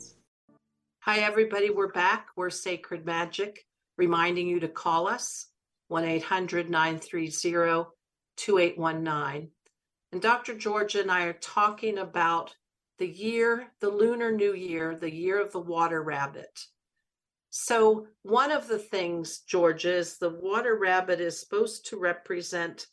[1.05, 1.71] Hi, everybody.
[1.71, 2.27] We're back.
[2.37, 3.65] We're Sacred Magic,
[3.97, 5.47] reminding you to call us
[5.89, 7.87] 1 800 930
[8.37, 9.51] 2819.
[10.13, 10.55] And Dr.
[10.55, 12.55] Georgia and I are talking about
[12.99, 16.67] the year, the Lunar New Year, the year of the water rabbit.
[17.49, 22.87] So, one of the things, Georgia, is the water rabbit is supposed to represent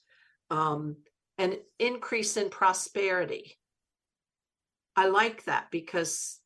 [0.49, 0.95] um,
[1.37, 3.57] an increase in prosperity.
[4.95, 6.39] I like that because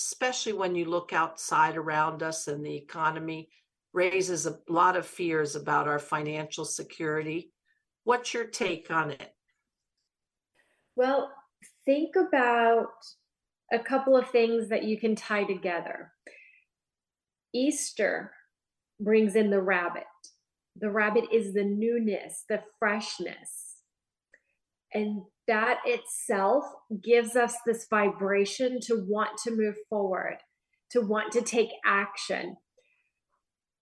[0.00, 3.50] especially when you look outside around us and the economy
[3.92, 7.52] raises a lot of fears about our financial security.
[8.04, 9.34] What's your take on it?
[10.96, 11.30] Well,
[11.84, 12.88] think about
[13.72, 16.12] a couple of things that you can tie together.
[17.52, 18.32] Easter
[19.00, 20.04] brings in the rabbit.
[20.76, 23.69] The rabbit is the newness, the freshness.
[24.92, 26.64] And that itself
[27.02, 30.38] gives us this vibration to want to move forward,
[30.90, 32.56] to want to take action.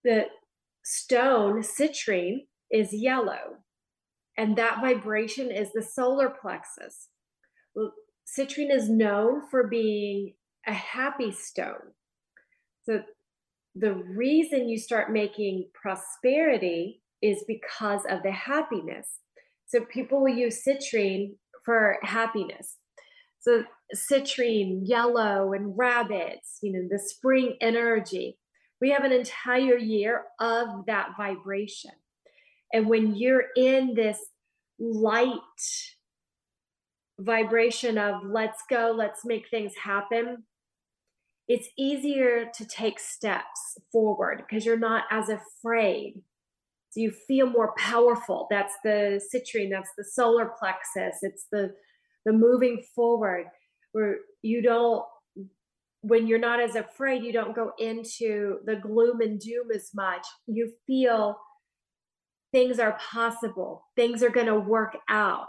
[0.04, 0.26] The
[0.84, 3.58] stone, citrine, is yellow,
[4.36, 7.08] and that vibration is the solar plexus.
[8.26, 10.34] Citrine is known for being
[10.66, 11.94] a happy stone.
[12.84, 13.02] So
[13.74, 19.20] the reason you start making prosperity is because of the happiness.
[19.68, 22.76] So people will use citrine for happiness.
[23.40, 28.38] So citrine, yellow, and rabbits, you know, the spring energy.
[28.80, 31.92] We have an entire year of that vibration.
[32.72, 34.18] And when you're in this
[34.78, 35.32] light
[37.18, 40.44] vibration of let's go, let's make things happen,
[41.48, 46.22] it's easier to take steps forward because you're not as afraid.
[46.94, 48.46] You feel more powerful.
[48.50, 51.74] That's the citrine, that's the solar plexus, it's the
[52.24, 53.46] the moving forward
[53.92, 55.04] where you don't
[56.02, 60.24] when you're not as afraid, you don't go into the gloom and doom as much.
[60.46, 61.38] You feel
[62.52, 65.48] things are possible, things are going to work out.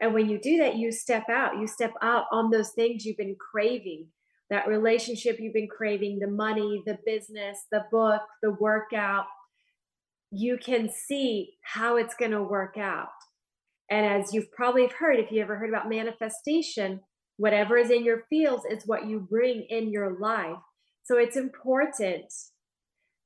[0.00, 3.16] And when you do that, you step out, you step out on those things you've
[3.16, 4.08] been craving
[4.50, 9.26] that relationship you've been craving, the money, the business, the book, the workout.
[10.30, 13.08] You can see how it's going to work out.
[13.90, 17.00] And as you've probably heard, if you ever heard about manifestation,
[17.36, 20.58] whatever is in your fields is what you bring in your life.
[21.04, 22.32] So it's important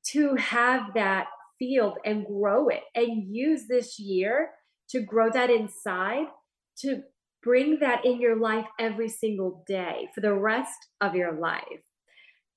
[0.09, 4.51] to have that field and grow it and use this year
[4.91, 6.27] to grow that inside
[6.79, 7.03] to
[7.43, 11.83] bring that in your life every single day for the rest of your life.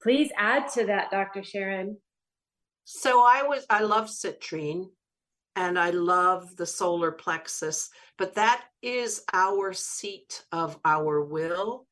[0.01, 1.43] Please add to that, Dr.
[1.43, 1.97] Sharon.
[2.85, 4.87] So I was I love citrine
[5.55, 11.85] and I love the solar plexus, but that is our seat of our will,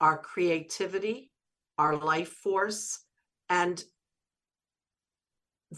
[0.00, 1.30] our creativity,
[1.78, 3.00] our life force.
[3.48, 3.82] And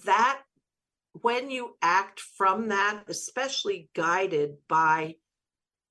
[0.05, 0.41] that,
[1.21, 5.17] when you act from that, especially guided by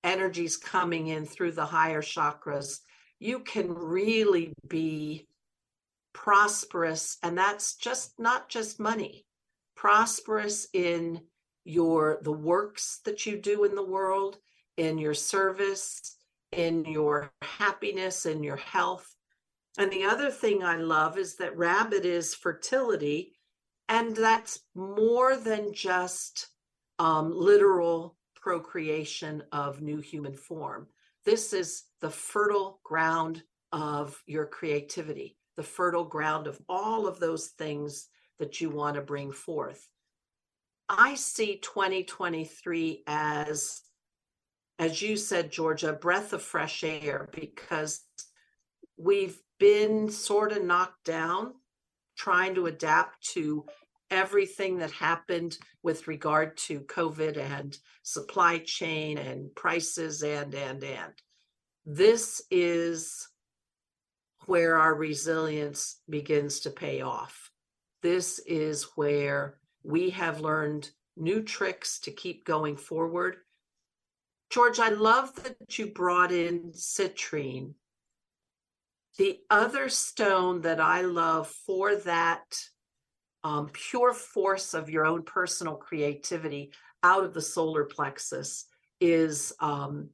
[0.04, 2.80] energies coming in through the higher chakras,
[3.20, 5.28] you can really be
[6.14, 7.18] prosperous.
[7.24, 9.26] And that's just not just money,
[9.76, 11.22] prosperous in
[11.66, 14.38] your the works that you do in the world
[14.78, 16.18] in your service
[16.52, 19.16] in your happiness in your health.
[19.78, 23.34] And the other thing i love is that rabbit is fertility
[23.90, 26.48] and that's more than just
[27.00, 30.88] um, literal procreation of new human form.
[31.26, 37.48] This is the fertile ground of your creativity the fertile ground of all of those
[37.58, 38.08] things
[38.40, 39.88] that you want to bring forth
[40.90, 43.82] I see 2023 as,
[44.80, 48.02] as you said, Georgia, a breath of fresh air because
[48.98, 51.54] we've been sort of knocked down
[52.18, 53.66] trying to adapt to
[54.12, 61.14] everything that happened with regard to COVID and supply chain and prices and, and, and.
[61.86, 63.28] This is
[64.48, 67.52] where our resilience begins to pay off.
[68.02, 73.38] This is where we have learned new tricks to keep going forward.
[74.50, 77.74] George, I love that you brought in citrine.
[79.18, 82.44] The other stone that I love for that
[83.44, 86.72] um, pure force of your own personal creativity
[87.04, 88.66] out of the solar plexus
[89.00, 90.10] is um,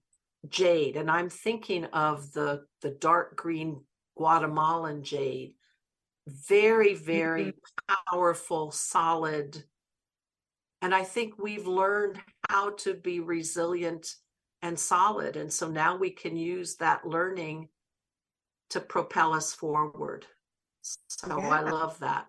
[0.48, 0.98] jade.
[0.98, 3.82] And I'm thinking of the, the dark green
[4.20, 5.54] Guatemalan jade
[6.30, 7.96] very, very mm-hmm.
[8.10, 9.64] powerful, solid.
[10.82, 14.16] And I think we've learned how to be resilient
[14.62, 15.36] and solid.
[15.36, 17.70] And so now we can use that learning
[18.70, 20.26] to propel us forward.
[20.82, 21.50] So yeah.
[21.50, 22.28] I love that.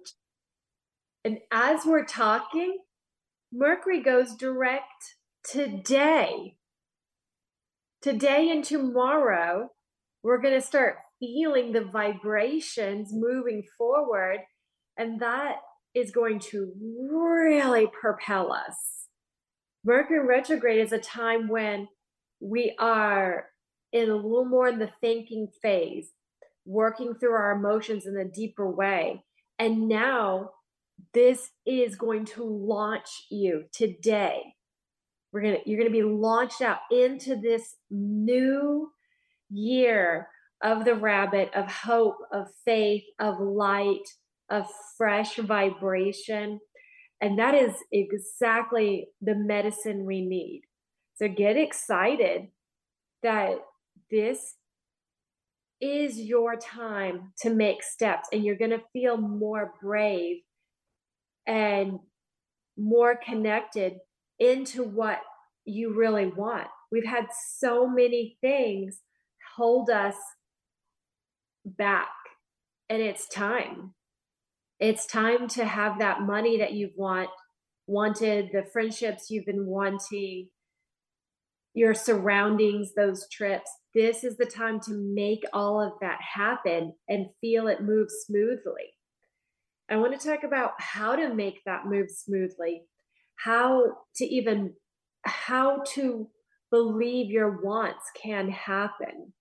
[1.24, 2.78] And as we're talking,
[3.52, 6.56] Mercury goes direct today.
[8.00, 9.70] Today and tomorrow,
[10.22, 14.38] we're going to start feeling the vibrations moving forward.
[14.96, 15.56] And that
[15.94, 19.06] is going to really propel us.
[19.84, 21.88] Mercury retrograde is a time when
[22.40, 23.46] we are
[23.92, 26.10] in a little more in the thinking phase,
[26.64, 29.24] working through our emotions in a deeper way.
[29.58, 30.50] And now
[31.12, 34.42] this is going to launch you today.
[35.32, 38.90] We're to you're to be launched out into this new
[39.48, 40.28] year
[40.62, 44.06] of the rabbit, of hope, of faith, of light,
[44.50, 46.60] of fresh vibration.
[47.20, 50.62] And that is exactly the medicine we need.
[51.16, 52.48] So get excited
[53.22, 53.56] that
[54.10, 54.56] this
[55.80, 60.38] is your time to make steps and you're going to feel more brave
[61.46, 61.98] and
[62.76, 63.94] more connected
[64.38, 65.20] into what
[65.64, 66.68] you really want.
[66.90, 69.00] We've had so many things
[69.56, 70.16] hold us
[71.64, 72.08] back
[72.88, 73.94] and it's time
[74.78, 77.28] it's time to have that money that you've want
[77.86, 80.48] wanted the friendships you've been wanting
[81.74, 87.26] your surroundings those trips this is the time to make all of that happen and
[87.40, 88.94] feel it move smoothly.
[89.90, 92.84] I want to talk about how to make that move smoothly,
[93.34, 93.82] how
[94.16, 94.74] to even
[95.24, 96.28] how to
[96.70, 99.32] believe your wants can happen.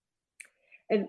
[0.89, 1.07] And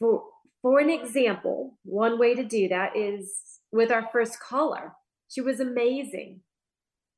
[0.00, 0.24] for
[0.62, 3.32] for an example, one way to do that is
[3.72, 4.92] with our first caller.
[5.28, 6.40] She was amazing.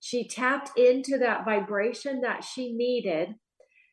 [0.01, 3.34] She tapped into that vibration that she needed.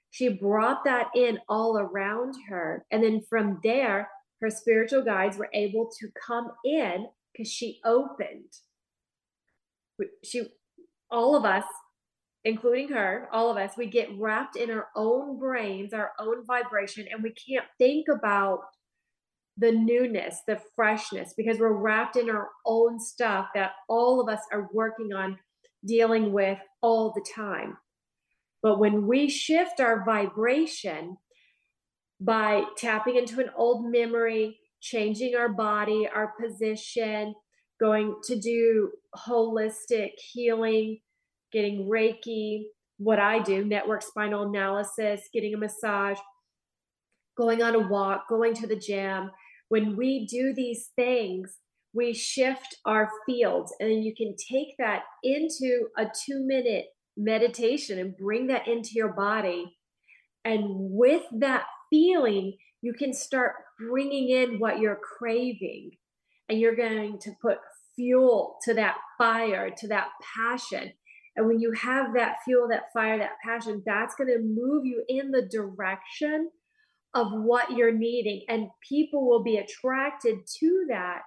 [0.10, 2.86] She brought that in all around her.
[2.92, 4.10] And then from there,
[4.42, 8.54] her spiritual guides were able to come in because she opened.
[10.24, 10.44] She,
[11.10, 11.64] all of us,
[12.44, 17.06] including her, all of us, we get wrapped in our own brains, our own vibration,
[17.12, 18.62] and we can't think about
[19.58, 24.42] the newness, the freshness, because we're wrapped in our own stuff that all of us
[24.52, 25.38] are working on
[25.86, 27.78] dealing with all the time.
[28.64, 31.18] But when we shift our vibration
[32.20, 37.34] by tapping into an old memory, changing our body, our position,
[37.80, 41.00] going to do holistic healing,
[41.52, 42.64] getting Reiki,
[42.98, 46.20] what I do, network spinal analysis, getting a massage,
[47.36, 49.32] going on a walk, going to the gym.
[49.72, 51.60] When we do these things,
[51.94, 58.18] we shift our fields, and you can take that into a two minute meditation and
[58.18, 59.78] bring that into your body.
[60.44, 65.92] And with that feeling, you can start bringing in what you're craving.
[66.50, 67.60] And you're going to put
[67.96, 70.92] fuel to that fire, to that passion.
[71.38, 75.06] And when you have that fuel, that fire, that passion, that's going to move you
[75.08, 76.50] in the direction
[77.14, 78.44] of what you're needing.
[78.48, 81.24] And people will be attracted to that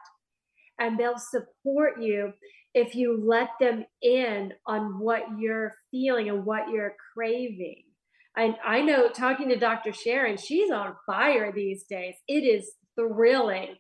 [0.79, 2.33] and they'll support you
[2.75, 7.83] if you let them in on what you're feeling and what you're craving.
[8.37, 9.93] I, I know talking to Dr.
[9.93, 12.17] Sharon, she's on fire these days.
[12.27, 13.77] It is thrilling.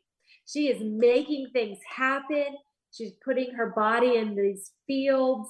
[0.47, 2.47] She is making things happen.
[2.93, 5.49] She's putting her body in these fields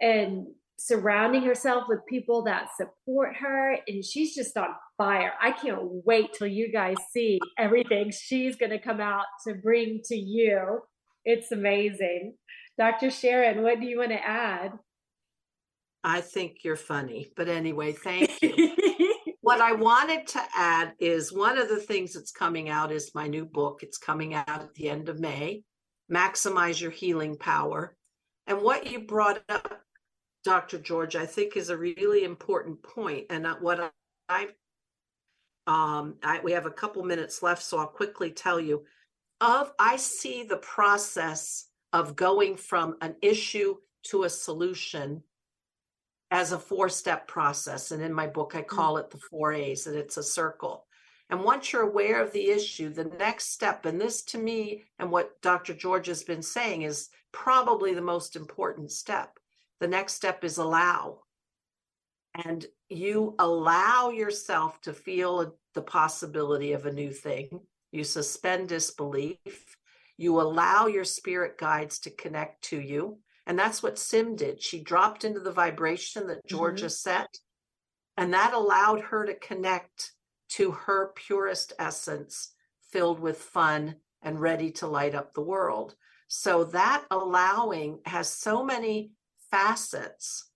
[0.00, 0.46] and
[0.78, 3.78] surrounding herself with people that support her.
[3.86, 5.32] And she's just on fire.
[5.40, 10.02] I can't wait till you guys see everything she's going to come out to bring
[10.06, 10.80] to you.
[11.24, 12.34] It's amazing.
[12.76, 13.10] Dr.
[13.10, 14.72] Sharon, what do you want to add?
[16.04, 17.28] I think you're funny.
[17.36, 18.74] But anyway, thank you.
[19.40, 23.26] what I wanted to add is one of the things that's coming out is my
[23.26, 23.80] new book.
[23.82, 25.62] It's coming out at the end of May
[26.10, 27.96] Maximize Your Healing Power.
[28.46, 29.82] And what you brought up,
[30.44, 30.78] Dr.
[30.78, 33.26] George, I think is a really important point.
[33.28, 33.92] And uh, what
[34.28, 34.48] I,
[35.68, 38.84] um, I, we have a couple minutes left, so I'll quickly tell you.
[39.40, 45.22] Of I see the process of going from an issue to a solution
[46.30, 47.90] as a four step process.
[47.90, 50.86] And in my book, I call it the four A's, and it's a circle.
[51.30, 55.10] And once you're aware of the issue, the next step, and this to me, and
[55.10, 55.74] what Dr.
[55.74, 59.38] George has been saying, is probably the most important step.
[59.80, 61.20] The next step is allow.
[62.44, 67.60] And you allow yourself to feel the possibility of a new thing.
[67.90, 69.76] You suspend disbelief.
[70.16, 73.18] You allow your spirit guides to connect to you.
[73.46, 74.62] And that's what Sim did.
[74.62, 76.90] She dropped into the vibration that Georgia mm-hmm.
[76.90, 77.38] set,
[78.16, 80.12] and that allowed her to connect
[80.50, 82.52] to her purest essence,
[82.92, 85.94] filled with fun and ready to light up the world.
[86.28, 89.12] So that allowing has so many
[89.50, 90.50] facets.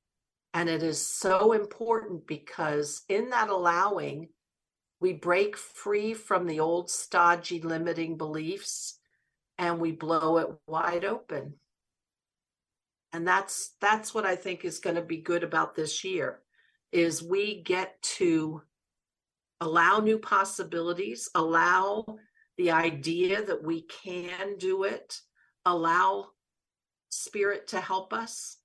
[0.55, 4.29] And it is so important because in that allowing,
[5.01, 8.99] we break free from the old stodgy limiting beliefs
[9.59, 11.55] and we blow it wide open.
[13.13, 16.41] And that's that's what i think is going to be good about this year
[16.93, 18.63] is we get to
[19.61, 22.07] allow new possibilities allow
[22.57, 25.21] the idea that we can do it
[25.67, 26.29] allow
[27.11, 28.57] spirit to help us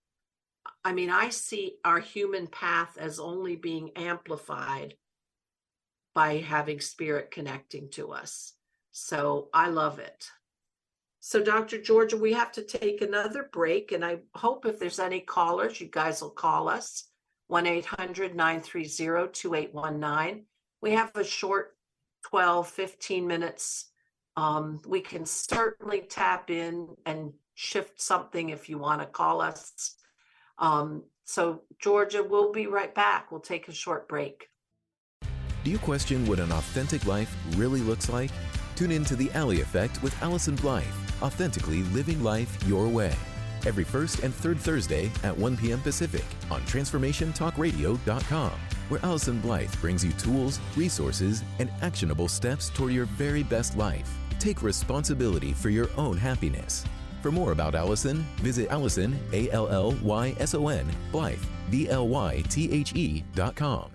[0.84, 4.96] i mean i see our human path as only being amplified
[6.14, 8.54] by having spirit connecting to us
[8.92, 10.30] so i love it
[11.28, 11.82] so, Dr.
[11.82, 13.92] Georgia, we have to take another break.
[13.92, 17.04] And I hope if there's any callers, you guys will call us
[17.48, 20.46] 1 800 930 2819.
[20.82, 21.76] We have a short
[22.30, 23.90] 12, 15 minutes.
[24.38, 29.96] Um, we can certainly tap in and shift something if you want to call us.
[30.60, 33.32] Um, so, Georgia, we'll be right back.
[33.32, 34.50] We'll take a short break.
[35.64, 38.32] Do you question what an authentic life really looks like?
[38.76, 40.86] Tune in to The Ally Effect with Allyson Blythe
[41.22, 43.14] authentically living life your way.
[43.66, 45.82] Every first and third Thursday at 1 p.m.
[45.82, 48.52] Pacific on TransformationTalkRadio.com.
[48.90, 54.10] where Allyson Blythe brings you tools, resources, and actionable steps toward your very best life.
[54.40, 56.86] Take responsibility for your own happiness.
[57.22, 61.40] For more about Allyson, visit Allyson, A L L Y S O N, Blythe,
[61.70, 63.90] B L Y T H E dot com.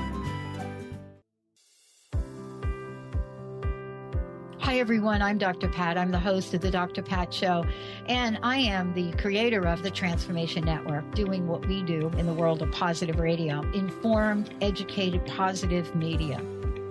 [4.71, 5.21] Hi, everyone.
[5.21, 5.67] I'm Dr.
[5.67, 5.97] Pat.
[5.97, 7.01] I'm the host of the Dr.
[7.01, 7.65] Pat Show,
[8.05, 12.33] and I am the creator of the Transformation Network, doing what we do in the
[12.33, 16.41] world of positive radio informed, educated, positive media.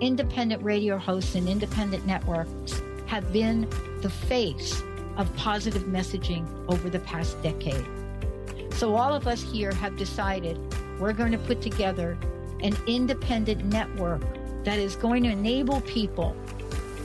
[0.02, 3.66] Independent radio hosts and independent networks have been
[4.02, 4.82] the face
[5.16, 7.86] of positive messaging over the past decade.
[8.74, 10.58] So, all of us here have decided
[10.98, 12.18] we're going to put together
[12.62, 14.20] an independent network
[14.64, 16.36] that is going to enable people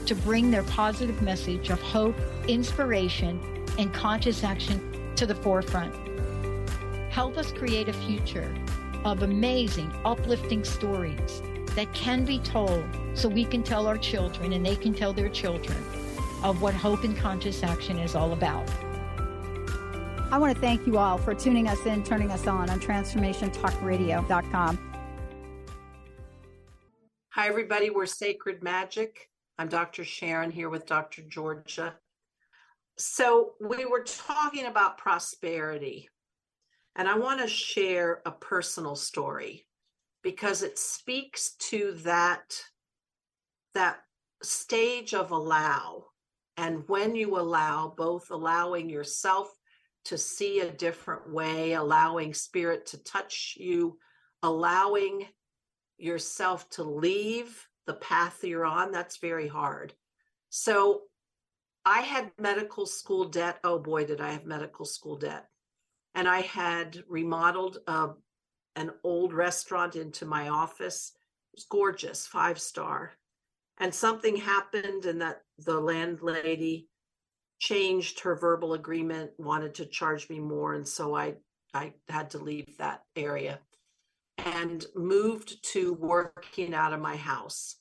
[0.06, 2.16] to bring their positive message of hope,
[2.48, 3.40] inspiration,
[3.78, 5.94] and conscious action to the forefront.
[7.10, 8.54] Help us create a future
[9.04, 11.42] of amazing, uplifting stories
[11.74, 12.84] that can be told
[13.14, 15.76] so we can tell our children and they can tell their children
[16.42, 18.68] of what hope and conscious action is all about.
[20.30, 24.92] I want to thank you all for tuning us in, turning us on on transformationtalkradio.com.
[27.30, 27.90] Hi, everybody.
[27.90, 29.28] We're Sacred Magic.
[29.58, 30.04] I'm Dr.
[30.04, 31.22] Sharon here with Dr.
[31.22, 31.94] Georgia.
[32.98, 36.08] So, we were talking about prosperity,
[36.94, 39.66] and I want to share a personal story
[40.22, 42.60] because it speaks to that
[43.74, 43.98] that
[44.42, 46.04] stage of allow
[46.56, 49.54] and when you allow both allowing yourself
[50.04, 53.98] to see a different way allowing spirit to touch you
[54.42, 55.26] allowing
[55.98, 59.94] yourself to leave the path you're on, that's very hard.
[60.50, 61.02] So
[61.84, 63.58] I had medical school debt.
[63.62, 65.46] Oh boy, did I have medical school debt.
[66.14, 68.08] And I had remodeled uh,
[68.74, 71.12] an old restaurant into my office.
[71.14, 73.12] It was gorgeous, five star.
[73.78, 76.88] And something happened, and that the landlady
[77.58, 80.74] changed her verbal agreement, wanted to charge me more.
[80.74, 81.34] And so I,
[81.74, 83.60] I had to leave that area
[84.38, 87.76] and moved to working out of my house,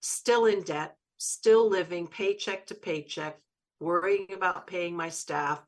[0.00, 3.38] still in debt, still living paycheck to paycheck,
[3.80, 5.62] worrying about paying my staff,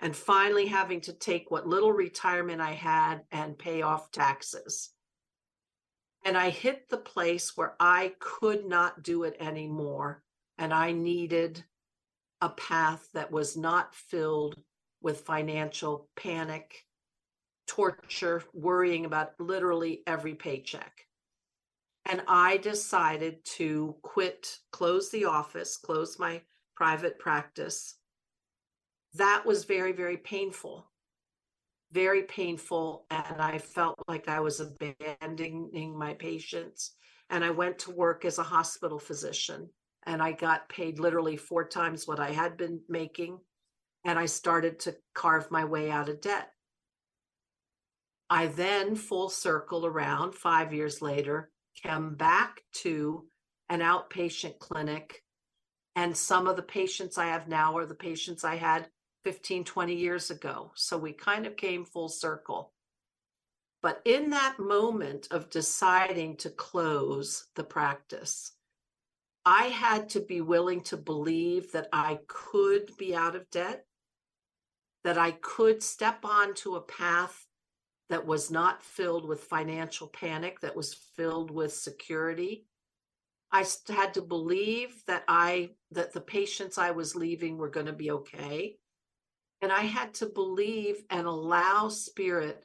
[0.00, 4.90] and finally having to take what little retirement I had and pay off taxes.
[6.24, 10.22] And I hit the place where I could not do it anymore.
[10.58, 11.64] And I needed
[12.40, 14.56] a path that was not filled
[15.02, 16.86] with financial panic
[17.66, 21.06] torture, worrying about literally every paycheck.
[22.06, 26.42] And I decided to quit, close the office, close my
[26.76, 27.96] private practice.
[29.14, 30.90] That was very, very painful.
[31.92, 36.96] very painful, and I felt like I was abandoning my patients.
[37.30, 39.70] And I went to work as a hospital physician,
[40.06, 43.38] and I got paid literally four times what I had been making.
[44.04, 46.50] And I started to carve my way out of debt.
[48.34, 53.28] I then, full circle around five years later, came back to
[53.68, 55.22] an outpatient clinic.
[55.94, 58.88] And some of the patients I have now are the patients I had
[59.22, 60.72] 15, 20 years ago.
[60.74, 62.72] So we kind of came full circle.
[63.82, 68.50] But in that moment of deciding to close the practice,
[69.46, 73.86] I had to be willing to believe that I could be out of debt,
[75.04, 77.46] that I could step onto a path
[78.10, 82.66] that was not filled with financial panic, that was filled with security.
[83.50, 87.92] I had to believe that I that the patients I was leaving were going to
[87.92, 88.76] be okay.
[89.62, 92.64] And I had to believe and allow spirit.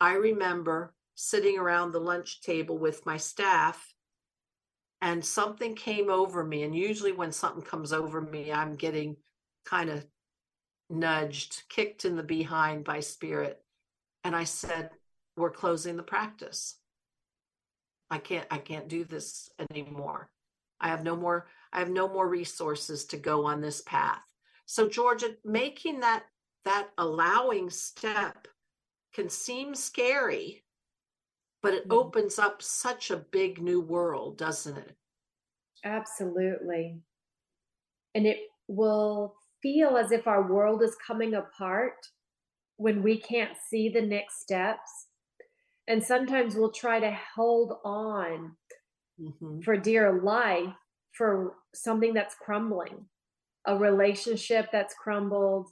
[0.00, 3.94] I remember sitting around the lunch table with my staff
[5.00, 9.16] and something came over me and usually when something comes over me I'm getting
[9.64, 10.06] kind of
[10.90, 13.62] nudged, kicked in the behind by spirit
[14.26, 14.90] and I said,
[15.36, 16.80] "We're closing the practice.
[18.10, 20.28] I can't I can't do this anymore.
[20.80, 24.20] I have no more I have no more resources to go on this path."
[24.66, 26.24] So Georgia, making that
[26.64, 28.48] that allowing step
[29.14, 30.64] can seem scary,
[31.62, 31.98] but it mm-hmm.
[31.98, 34.96] opens up such a big new world, doesn't it?
[35.84, 37.00] Absolutely.
[38.16, 41.94] And it will feel as if our world is coming apart
[42.76, 45.06] when we can't see the next steps.
[45.88, 48.56] And sometimes we'll try to hold on
[49.20, 49.60] mm-hmm.
[49.60, 50.74] for dear life
[51.12, 53.06] for something that's crumbling,
[53.66, 55.68] a relationship that's crumbled,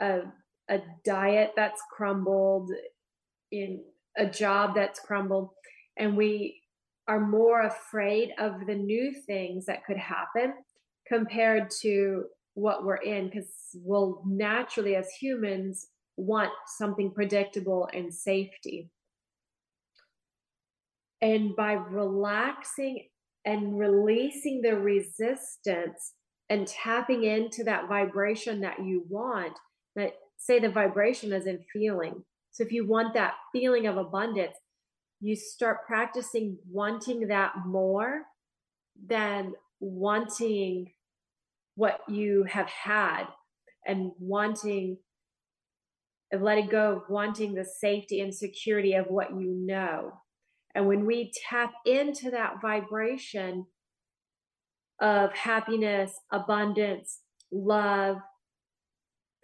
[0.00, 0.20] a,
[0.68, 2.70] a diet that's crumbled,
[3.50, 3.82] in
[4.16, 5.50] a job that's crumbled.
[5.96, 6.60] And we
[7.08, 10.54] are more afraid of the new things that could happen
[11.06, 12.24] compared to
[12.54, 18.90] what we're in because we'll naturally as humans want something predictable and safety.
[21.20, 23.08] And by relaxing
[23.44, 26.14] and releasing the resistance
[26.50, 29.56] and tapping into that vibration that you want
[29.96, 32.22] that say the vibration is in feeling.
[32.50, 34.56] So if you want that feeling of abundance
[35.22, 38.22] you start practicing wanting that more
[39.06, 40.90] than wanting
[41.74, 43.24] what you have had
[43.86, 44.98] and wanting
[46.30, 50.12] and letting go of wanting the safety and security of what you know.
[50.74, 53.66] And when we tap into that vibration
[55.00, 57.20] of happiness, abundance,
[57.50, 58.16] love,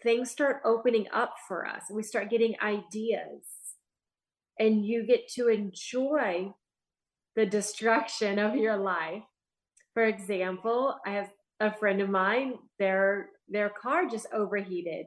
[0.02, 1.82] things start opening up for us.
[1.88, 3.42] And we start getting ideas.
[4.58, 6.54] And you get to enjoy
[7.36, 9.22] the destruction of your life.
[9.92, 15.06] For example, I have a friend of mine, their their car just overheated.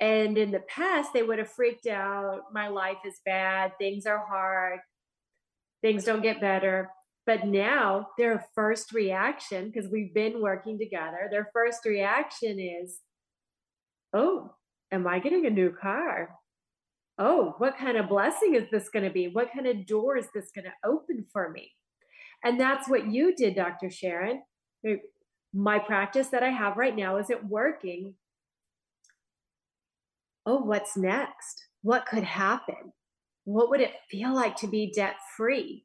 [0.00, 2.52] And in the past, they would have freaked out.
[2.52, 3.72] My life is bad.
[3.78, 4.80] Things are hard.
[5.82, 6.90] Things don't get better.
[7.24, 13.00] But now their first reaction, because we've been working together, their first reaction is,
[14.12, 14.54] Oh,
[14.92, 16.30] am I getting a new car?
[17.18, 19.28] Oh, what kind of blessing is this going to be?
[19.28, 21.72] What kind of door is this going to open for me?
[22.44, 23.90] And that's what you did, Dr.
[23.90, 24.42] Sharon
[25.52, 28.14] my practice that I have right now isn't working.
[30.44, 31.66] Oh, what's next?
[31.82, 32.92] What could happen?
[33.44, 35.84] What would it feel like to be debt free?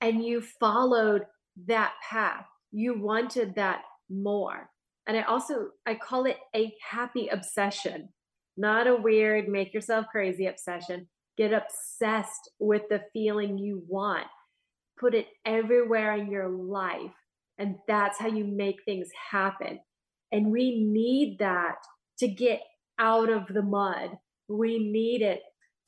[0.00, 1.22] And you followed
[1.66, 2.46] that path.
[2.72, 4.70] You wanted that more.
[5.06, 8.08] And I also I call it a happy obsession,
[8.56, 11.08] not a weird make yourself crazy obsession.
[11.38, 14.26] Get obsessed with the feeling you want.
[14.98, 17.12] Put it everywhere in your life
[17.58, 19.80] and that's how you make things happen.
[20.32, 21.76] And we need that
[22.18, 22.60] to get
[22.98, 24.18] out of the mud.
[24.48, 25.40] We need it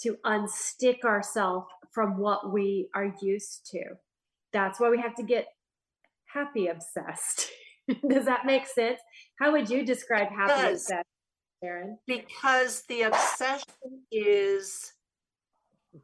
[0.02, 3.82] to unstick ourselves from what we are used to.
[4.52, 5.46] That's why we have to get
[6.26, 7.50] happy obsessed.
[8.08, 9.00] Does that make sense?
[9.38, 11.04] How would you describe happy obsessed,
[11.62, 11.98] Sharon?
[12.06, 14.92] Because the obsession is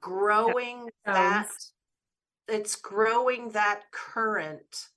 [0.01, 1.49] growing that
[2.49, 4.89] it's growing that current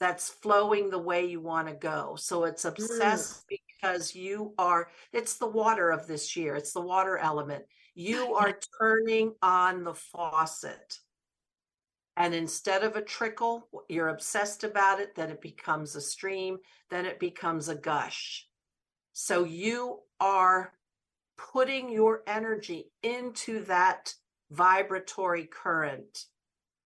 [0.00, 2.16] that's flowing the way you want to go.
[2.18, 3.58] So it's obsessed mm.
[3.82, 7.64] because you are, it's the water of this year, it's the water element.
[7.94, 10.98] You are turning on the faucet.
[12.16, 16.58] And instead of a trickle, you're obsessed about it, then it becomes a stream,
[16.90, 18.46] then it becomes a gush.
[19.12, 20.72] So you are
[21.52, 24.14] putting your energy into that
[24.50, 26.24] vibratory current,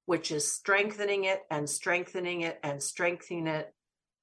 [0.07, 3.73] which is strengthening it and strengthening it and strengthening it.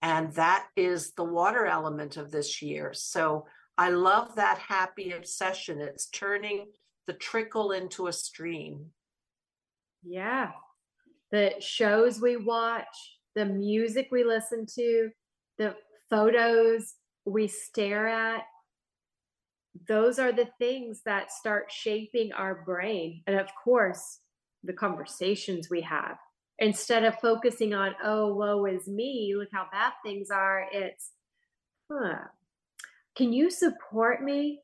[0.02, 2.94] And that is the water element of this year.
[2.94, 3.46] So
[3.78, 5.80] I love that happy obsession.
[5.80, 6.68] It's turning
[7.08, 8.88] the trickle into a stream.
[10.04, 10.52] Yeah.
[11.32, 12.86] The shows we watch,
[13.36, 15.10] the music we listen to,
[15.58, 15.76] the
[16.10, 16.94] photos
[17.26, 18.44] we stare at,
[19.88, 23.24] those are the things that start shaping our brain.
[23.26, 24.20] And of course,
[24.64, 26.18] the conversations we have.
[26.60, 31.12] Instead of focusing on, oh, woe is me, look how bad things are, it's,
[31.92, 32.20] huh,
[33.16, 34.60] can you support me?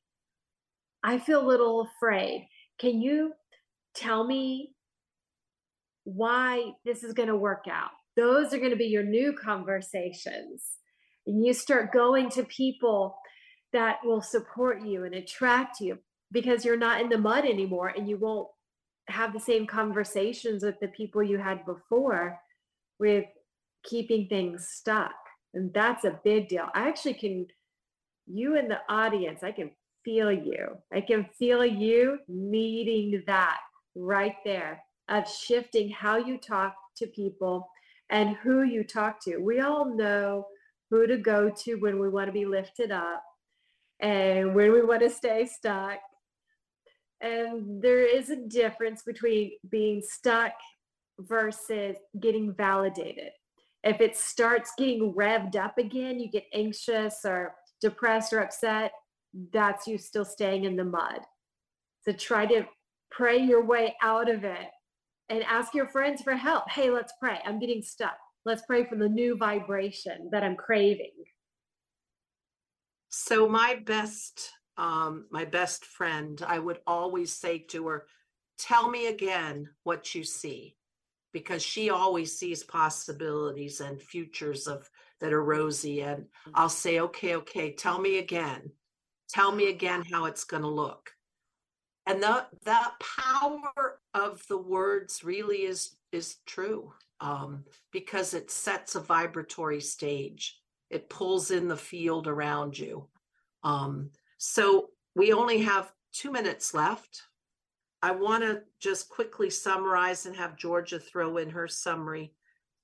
[1.03, 2.47] I feel a little afraid.
[2.79, 3.33] Can you
[3.95, 4.73] tell me
[6.03, 7.89] why this is going to work out?
[8.15, 10.63] Those are going to be your new conversations.
[11.25, 13.17] And you start going to people
[13.73, 15.97] that will support you and attract you
[16.31, 18.47] because you're not in the mud anymore and you won't
[19.09, 22.39] have the same conversations with the people you had before
[22.99, 23.25] with
[23.83, 25.15] keeping things stuck.
[25.53, 26.67] And that's a big deal.
[26.73, 27.47] I actually can,
[28.27, 29.71] you in the audience, I can
[30.03, 30.77] feel you.
[30.93, 33.59] I can feel you needing that
[33.95, 37.67] right there of shifting how you talk to people
[38.09, 39.37] and who you talk to.
[39.37, 40.45] We all know
[40.89, 43.23] who to go to when we want to be lifted up
[43.99, 45.99] and when we want to stay stuck.
[47.21, 50.53] And there is a difference between being stuck
[51.19, 53.31] versus getting validated.
[53.83, 58.91] If it starts getting revved up again, you get anxious or depressed or upset,
[59.51, 61.19] that's you still staying in the mud.
[62.01, 62.65] So try to
[63.11, 64.67] pray your way out of it
[65.29, 66.69] and ask your friends for help.
[66.69, 67.39] Hey, let's pray.
[67.45, 68.17] I'm getting stuck.
[68.45, 71.11] Let's pray for the new vibration that I'm craving.
[73.09, 78.07] So my best um my best friend, I would always say to her,
[78.57, 80.75] "Tell me again what you see."
[81.33, 87.35] Because she always sees possibilities and futures of that are rosy and I'll say, "Okay,
[87.37, 88.71] okay, tell me again.
[89.29, 91.11] Tell me again how it's going to look."
[92.05, 98.95] And that that power of the words really is is true um, because it sets
[98.95, 103.07] a vibratory stage it pulls in the field around you.
[103.63, 107.23] Um, so we only have two minutes left.
[108.01, 112.33] I want to just quickly summarize and have Georgia throw in her summary.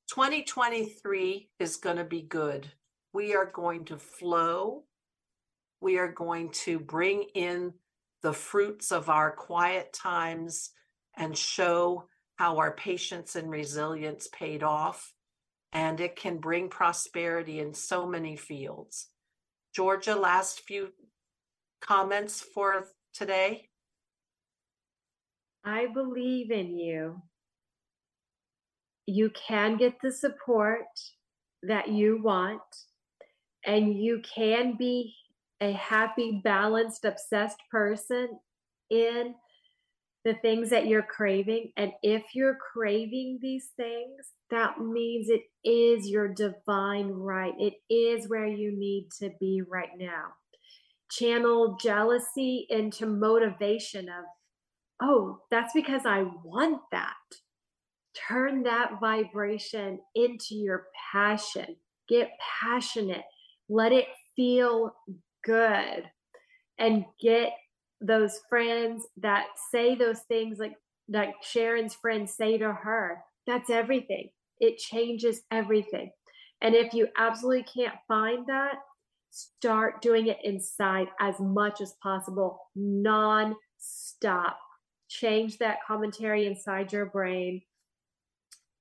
[0.09, 2.71] 2023 is going to be good.
[3.13, 4.83] We are going to flow.
[5.81, 7.73] We are going to bring in
[8.21, 10.71] the fruits of our quiet times
[11.15, 15.13] and show how our patience and resilience paid off
[15.73, 19.07] and it can bring prosperity in so many fields.
[19.75, 20.93] Georgia, last few
[21.85, 23.69] comments for today?
[25.63, 27.21] I believe in you.
[29.05, 30.85] You can get the support
[31.61, 32.61] that you want,
[33.65, 35.13] and you can be
[35.61, 38.39] a happy, balanced, obsessed person
[38.89, 39.35] in
[40.25, 41.71] the things that you're craving.
[41.75, 47.53] And if you're craving these things, that means it is your divine right.
[47.59, 50.33] It is where you need to be right now.
[51.17, 54.25] Channel jealousy into motivation of,
[55.01, 57.13] oh, that's because I want that.
[58.27, 61.75] Turn that vibration into your passion.
[62.07, 63.23] Get passionate.
[63.69, 64.93] Let it feel
[65.43, 66.03] good
[66.79, 67.51] and get
[68.01, 70.75] those friends that say those things like
[71.09, 74.29] like Sharon's friends say to her, that's everything.
[74.59, 76.11] It changes everything.
[76.61, 78.75] And if you absolutely can't find that,
[79.33, 84.59] start doing it inside as much as possible, non stop.
[85.09, 87.61] Change that commentary inside your brain.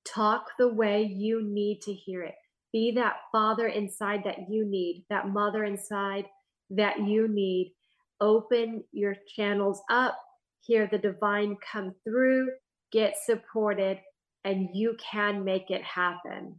[0.04, 2.34] Talk the way you need to hear it.
[2.72, 6.26] Be that father inside that you need, that mother inside
[6.70, 7.74] that you need
[8.22, 10.16] open your channels up,
[10.60, 12.48] hear the divine come through,
[12.92, 13.98] get supported,
[14.44, 16.58] and you can make it happen.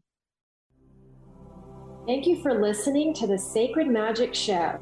[2.05, 4.77] Thank you for listening to the Sacred Magic Show,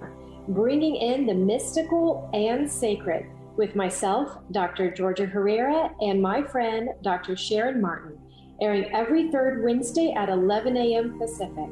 [0.48, 4.90] bringing in the mystical and sacred with myself, Dr.
[4.90, 7.38] Georgia Herrera, and my friend, Dr.
[7.38, 8.18] Sharon Martin,
[8.60, 11.20] airing every third Wednesday at 11 a.m.
[11.20, 11.70] Pacific.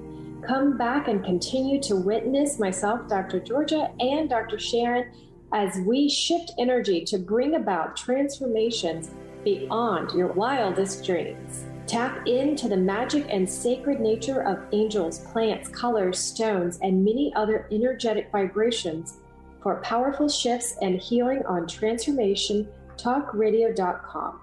[0.47, 3.39] Come back and continue to witness myself, Dr.
[3.39, 4.59] Georgia, and Dr.
[4.59, 5.11] Sharon
[5.51, 9.09] as we shift energy to bring about transformations
[9.43, 11.65] beyond your wildest dreams.
[11.89, 17.67] Tap into the magic and sacred nature of angels, plants, colors, stones, and many other
[17.71, 19.17] energetic vibrations
[19.63, 24.39] for powerful shifts and healing on transformationtalkradio.com.